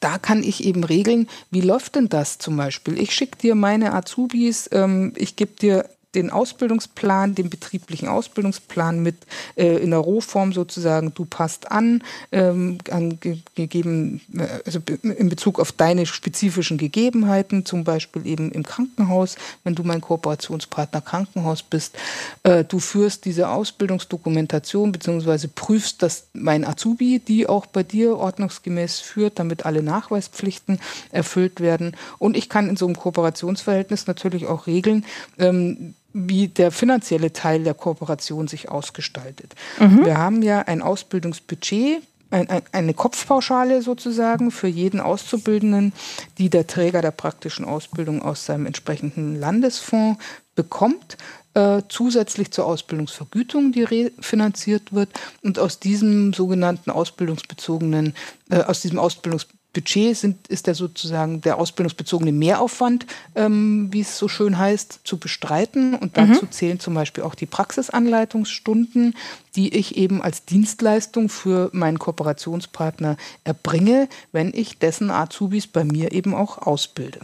[0.00, 3.00] da kann ich eben regeln, wie läuft denn das zum Beispiel?
[3.00, 9.16] Ich schicke dir meine Azubis, ähm, ich gebe dir den Ausbildungsplan, den betrieblichen Ausbildungsplan mit
[9.56, 12.02] äh, in der Rohform sozusagen, du passt an,
[12.32, 13.18] ähm, an
[13.54, 19.74] gegeben, äh, also in Bezug auf deine spezifischen Gegebenheiten, zum Beispiel eben im Krankenhaus, wenn
[19.74, 21.96] du mein Kooperationspartner Krankenhaus bist.
[22.42, 29.00] Äh, du führst diese Ausbildungsdokumentation beziehungsweise prüfst, dass mein Azubi die auch bei dir ordnungsgemäß
[29.00, 30.78] führt, damit alle Nachweispflichten
[31.10, 31.96] erfüllt werden.
[32.18, 35.04] Und ich kann in so einem Kooperationsverhältnis natürlich auch regeln,
[35.38, 39.54] ähm, wie der finanzielle Teil der Kooperation sich ausgestaltet.
[39.78, 40.04] Mhm.
[40.04, 45.92] Wir haben ja ein Ausbildungsbudget, ein, ein, eine Kopfpauschale sozusagen für jeden Auszubildenden,
[46.38, 50.22] die der Träger der praktischen Ausbildung aus seinem entsprechenden Landesfonds
[50.54, 51.16] bekommt.
[51.54, 55.10] Äh, zusätzlich zur Ausbildungsvergütung, die refinanziert wird.
[55.42, 58.14] Und aus diesem sogenannten ausbildungsbezogenen,
[58.48, 64.18] äh, aus diesem Ausbildungsbezogenen Budget sind, ist der sozusagen der ausbildungsbezogene Mehraufwand, ähm, wie es
[64.18, 65.94] so schön heißt, zu bestreiten.
[65.94, 66.50] Und dazu mhm.
[66.50, 69.14] zählen zum Beispiel auch die Praxisanleitungsstunden,
[69.56, 76.12] die ich eben als Dienstleistung für meinen Kooperationspartner erbringe, wenn ich dessen Azubis bei mir
[76.12, 77.20] eben auch ausbilde.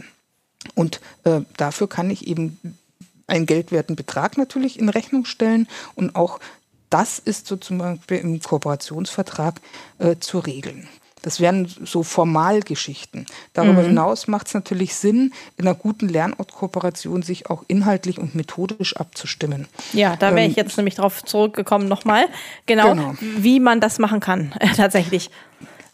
[0.75, 2.59] Und äh, dafür kann ich eben
[3.27, 6.39] einen geldwerten Betrag natürlich in Rechnung stellen und auch
[6.89, 9.61] das ist so zum Beispiel im Kooperationsvertrag
[9.99, 10.87] äh, zu regeln.
[11.21, 13.25] Das wären so Formalgeschichten.
[13.53, 13.87] Darüber mhm.
[13.87, 19.67] hinaus macht es natürlich Sinn, in einer guten Lernortkooperation sich auch inhaltlich und methodisch abzustimmen.
[19.93, 22.25] Ja, da wäre ähm, ich jetzt nämlich drauf zurückgekommen nochmal.
[22.65, 25.29] Genau, genau, wie man das machen kann, tatsächlich.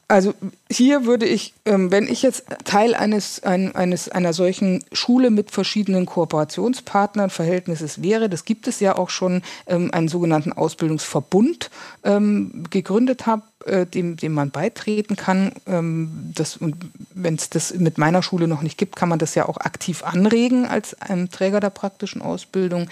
[0.07, 0.36] Also
[0.69, 5.49] hier würde ich, ähm, wenn ich jetzt Teil eines, ein, eines einer solchen Schule mit
[5.49, 11.71] verschiedenen Kooperationspartnern Verhältnisses wäre, das gibt es ja auch schon, ähm, einen sogenannten Ausbildungsverbund
[12.03, 15.51] ähm, gegründet habe, äh, dem, dem man beitreten kann.
[15.66, 16.76] Ähm, das, und
[17.13, 20.03] wenn es das mit meiner Schule noch nicht gibt, kann man das ja auch aktiv
[20.03, 22.89] anregen als ein Träger der praktischen Ausbildung.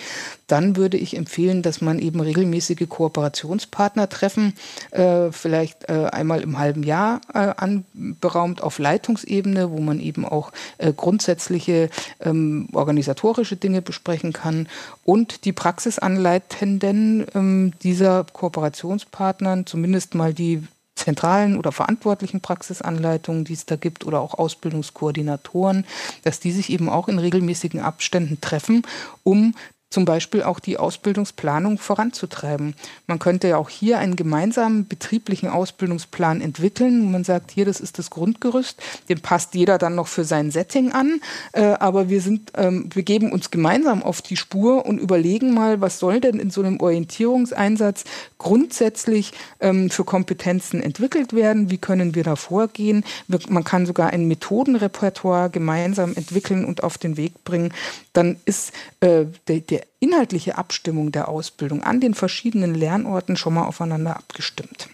[0.48, 4.54] Dann würde ich empfehlen, dass man eben regelmäßige Kooperationspartner treffen,
[4.92, 10.52] äh, vielleicht äh, einmal im halben Jahr äh, anberaumt auf Leitungsebene, wo man eben auch
[10.80, 14.68] äh, grundsätzliche ähm, organisatorische Dinge besprechen kann
[15.06, 20.63] und die Praxisanleitenden ähm, dieser Kooperationspartnern, zumindest mal die
[21.04, 25.86] zentralen oder verantwortlichen Praxisanleitungen, die es da gibt, oder auch Ausbildungskoordinatoren,
[26.24, 28.84] dass die sich eben auch in regelmäßigen Abständen treffen,
[29.24, 29.54] um
[29.94, 32.74] zum Beispiel auch die Ausbildungsplanung voranzutreiben.
[33.06, 37.12] Man könnte ja auch hier einen gemeinsamen betrieblichen Ausbildungsplan entwickeln.
[37.12, 40.94] Man sagt, hier, das ist das Grundgerüst, den passt jeder dann noch für sein Setting
[40.94, 41.22] an,
[41.52, 45.80] äh, aber wir sind, ähm, wir geben uns gemeinsam auf die Spur und überlegen mal,
[45.80, 48.06] was soll denn in so einem Orientierungseinsatz
[48.40, 53.06] grundsätzlich ähm, für Kompetenzen entwickelt werden, wie können wir da vorgehen.
[53.48, 57.72] Man kann sogar ein Methodenrepertoire gemeinsam entwickeln und auf den Weg bringen.
[58.12, 63.66] Dann ist äh, der, der inhaltliche Abstimmung der Ausbildung an den verschiedenen Lernorten schon mal
[63.66, 64.90] aufeinander abgestimmt.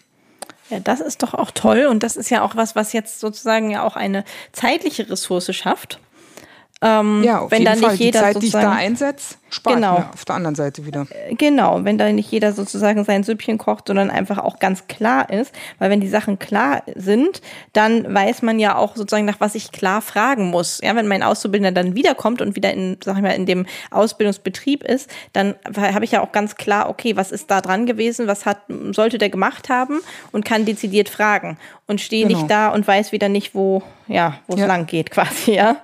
[0.69, 3.71] Ja, das ist doch auch toll und das ist ja auch was, was jetzt sozusagen
[3.71, 5.99] ja auch eine zeitliche Ressource schafft.
[6.81, 7.91] Ähm, ja, auf wenn jeden dann Fall.
[7.91, 9.99] nicht jeder die Zeit, die ich da einsetze, spart genau.
[9.99, 11.07] mir auf der anderen Seite wieder.
[11.09, 15.29] Äh, genau, wenn da nicht jeder sozusagen sein Süppchen kocht, sondern einfach auch ganz klar
[15.29, 15.53] ist.
[15.77, 17.41] Weil wenn die Sachen klar sind,
[17.73, 20.79] dann weiß man ja auch sozusagen, nach was ich klar fragen muss.
[20.81, 24.83] Ja, wenn mein Auszubildender dann wiederkommt und wieder in, sag ich mal, in dem Ausbildungsbetrieb
[24.83, 28.45] ist, dann habe ich ja auch ganz klar, okay, was ist da dran gewesen, was
[28.45, 28.59] hat,
[28.91, 29.99] sollte der gemacht haben
[30.31, 31.57] und kann dezidiert fragen
[31.87, 32.39] und stehe genau.
[32.39, 34.65] nicht da und weiß wieder nicht, wo, ja, wo es ja.
[34.65, 35.77] lang geht quasi, ja.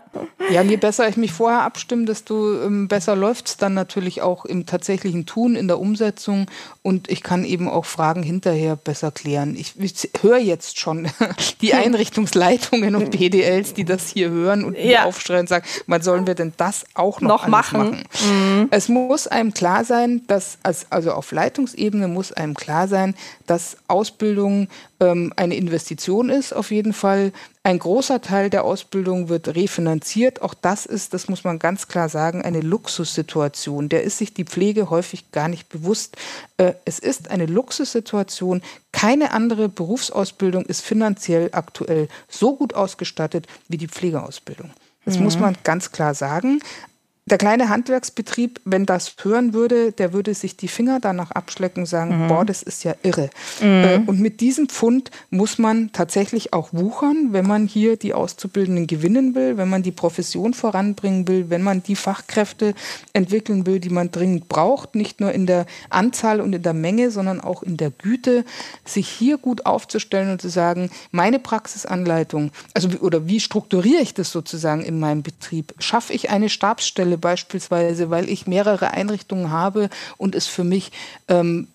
[0.50, 4.46] Ja, je besser ich mich vorher abstimme, desto ähm, besser läuft es dann natürlich auch
[4.46, 6.48] im tatsächlichen Tun, in der Umsetzung
[6.82, 9.56] und ich kann eben auch Fragen hinterher besser klären.
[9.56, 11.08] Ich, ich höre jetzt schon
[11.62, 15.06] die Einrichtungsleitungen und PDLs, die das hier hören und ja.
[15.06, 17.78] aufschreien und sagen, wann sollen wir denn das auch noch, noch machen?
[17.80, 18.04] machen?
[18.26, 18.68] Mhm.
[18.72, 20.58] Es muss einem klar sein, dass,
[20.90, 23.16] also auf Leitungsebene muss einem klar sein,
[23.46, 24.68] dass Ausbildung
[25.00, 27.32] ähm, eine Investition ist, auf jeden Fall.
[27.66, 30.44] Ein großer Teil der Ausbildung wird refinanziert.
[30.44, 33.90] Auch das ist, das muss man ganz klar sagen, eine Luxussituation.
[33.90, 36.16] Der ist sich die Pflege häufig gar nicht bewusst.
[36.58, 38.62] Äh, es ist eine Luxussituation.
[38.92, 44.70] Keine andere Berufsausbildung ist finanziell aktuell so gut ausgestattet wie die Pflegeausbildung.
[45.04, 45.24] Das mhm.
[45.24, 46.60] muss man ganz klar sagen.
[47.28, 51.88] Der kleine Handwerksbetrieb, wenn das hören würde, der würde sich die Finger danach abschlecken und
[51.88, 52.28] sagen, mhm.
[52.28, 53.32] boah, das ist ja irre.
[53.62, 53.68] Mhm.
[53.68, 58.86] Äh, und mit diesem Pfund muss man tatsächlich auch wuchern, wenn man hier die Auszubildenden
[58.86, 62.76] gewinnen will, wenn man die Profession voranbringen will, wenn man die Fachkräfte
[63.14, 67.10] entwickeln will, die man dringend braucht, nicht nur in der Anzahl und in der Menge,
[67.10, 68.46] sondern auch in der Güte,
[68.86, 74.32] sich hier gut aufzustellen und zu sagen, meine Praxisanleitung, also oder wie strukturiere ich das
[74.32, 75.74] sozusagen in meinem Betrieb?
[75.80, 80.92] Schaffe ich eine Stabsstelle beispielsweise, weil ich mehrere Einrichtungen habe und es für mich
[81.28, 81.68] ähm,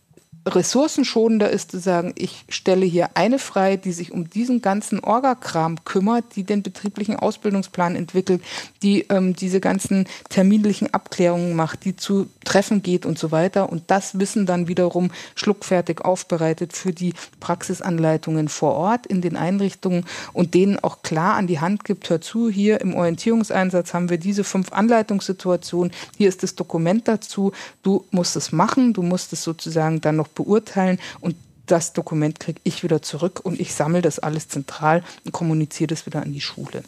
[0.47, 5.85] ressourcenschonender ist zu sagen, ich stelle hier eine frei, die sich um diesen ganzen Orgakram
[5.85, 8.43] kümmert, die den betrieblichen Ausbildungsplan entwickelt,
[8.83, 13.71] die ähm, diese ganzen terminlichen Abklärungen macht, die zu Treffen geht und so weiter.
[13.71, 20.07] Und das Wissen dann wiederum schluckfertig aufbereitet für die Praxisanleitungen vor Ort in den Einrichtungen
[20.33, 24.19] und denen auch klar an die Hand gibt, hör zu, hier im Orientierungseinsatz haben wir
[24.19, 29.43] diese fünf Anleitungssituationen, hier ist das Dokument dazu, du musst es machen, du musst es
[29.43, 34.19] sozusagen dann noch beurteilen und das Dokument kriege ich wieder zurück und ich sammle das
[34.19, 36.83] alles zentral und kommuniziere das wieder an die Schule.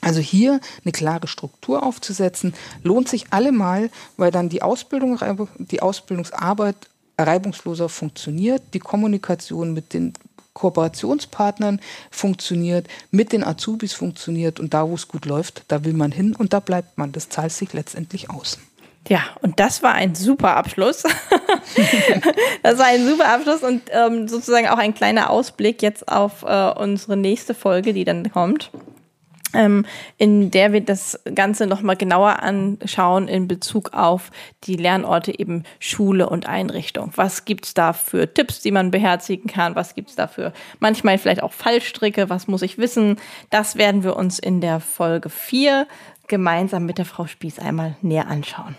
[0.00, 5.18] Also hier eine klare Struktur aufzusetzen, lohnt sich allemal, weil dann die Ausbildung,
[5.58, 6.76] die Ausbildungsarbeit
[7.18, 10.14] reibungsloser funktioniert, die Kommunikation mit den
[10.54, 16.12] Kooperationspartnern funktioniert, mit den Azubis funktioniert und da, wo es gut läuft, da will man
[16.12, 17.12] hin und da bleibt man.
[17.12, 18.58] Das zahlt sich letztendlich aus.
[19.08, 21.02] Ja, und das war ein super Abschluss.
[22.62, 26.72] das war ein super Abschluss und ähm, sozusagen auch ein kleiner Ausblick jetzt auf äh,
[26.72, 28.70] unsere nächste Folge, die dann kommt.
[29.54, 29.86] Ähm,
[30.18, 34.30] in der wir das Ganze nochmal genauer anschauen in Bezug auf
[34.64, 37.12] die Lernorte eben Schule und Einrichtung.
[37.16, 39.74] Was gibt's da für Tipps, die man beherzigen kann?
[39.74, 42.28] Was gibt's da für manchmal vielleicht auch Fallstricke?
[42.28, 43.16] Was muss ich wissen?
[43.48, 45.86] Das werden wir uns in der Folge 4
[46.26, 48.76] gemeinsam mit der Frau Spieß einmal näher anschauen.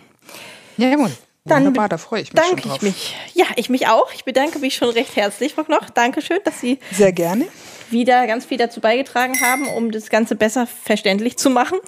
[0.78, 1.12] Ja, jawohl.
[1.46, 3.16] Dann Wunderbar, da freue ich mich danke ich mich.
[3.34, 4.14] Ja, ich mich auch.
[4.14, 5.90] Ich bedanke mich schon recht herzlich, Frau Knoch.
[5.90, 7.48] Dankeschön, dass Sie sehr gerne
[7.92, 11.80] wieder ganz viel dazu beigetragen haben, um das Ganze besser verständlich zu machen.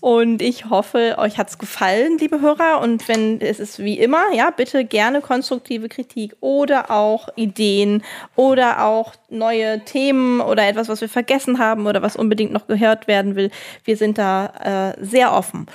[0.00, 2.80] Und ich hoffe, euch hat es gefallen, liebe Hörer.
[2.80, 8.04] Und wenn es ist wie immer, ja, bitte gerne konstruktive Kritik oder auch Ideen
[8.36, 13.08] oder auch neue Themen oder etwas, was wir vergessen haben oder was unbedingt noch gehört
[13.08, 13.50] werden will.
[13.84, 15.66] Wir sind da äh, sehr offen.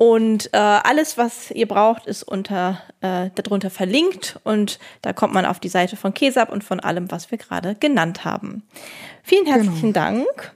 [0.00, 5.44] Und äh, alles, was ihr braucht, ist unter äh, darunter verlinkt und da kommt man
[5.44, 8.62] auf die Seite von Kesab und von allem, was wir gerade genannt haben.
[9.22, 9.56] Vielen genau.
[9.56, 10.06] herzlichen genau.
[10.06, 10.52] Dank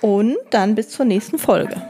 [0.00, 1.82] und dann bis zur nächsten Folge.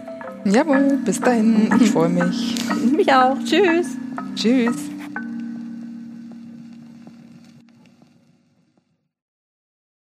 [0.46, 1.78] Jawohl, bis dahin.
[1.78, 2.54] Ich freue mich.
[2.96, 3.36] mich auch.
[3.44, 3.88] Tschüss.
[4.34, 4.97] Tschüss.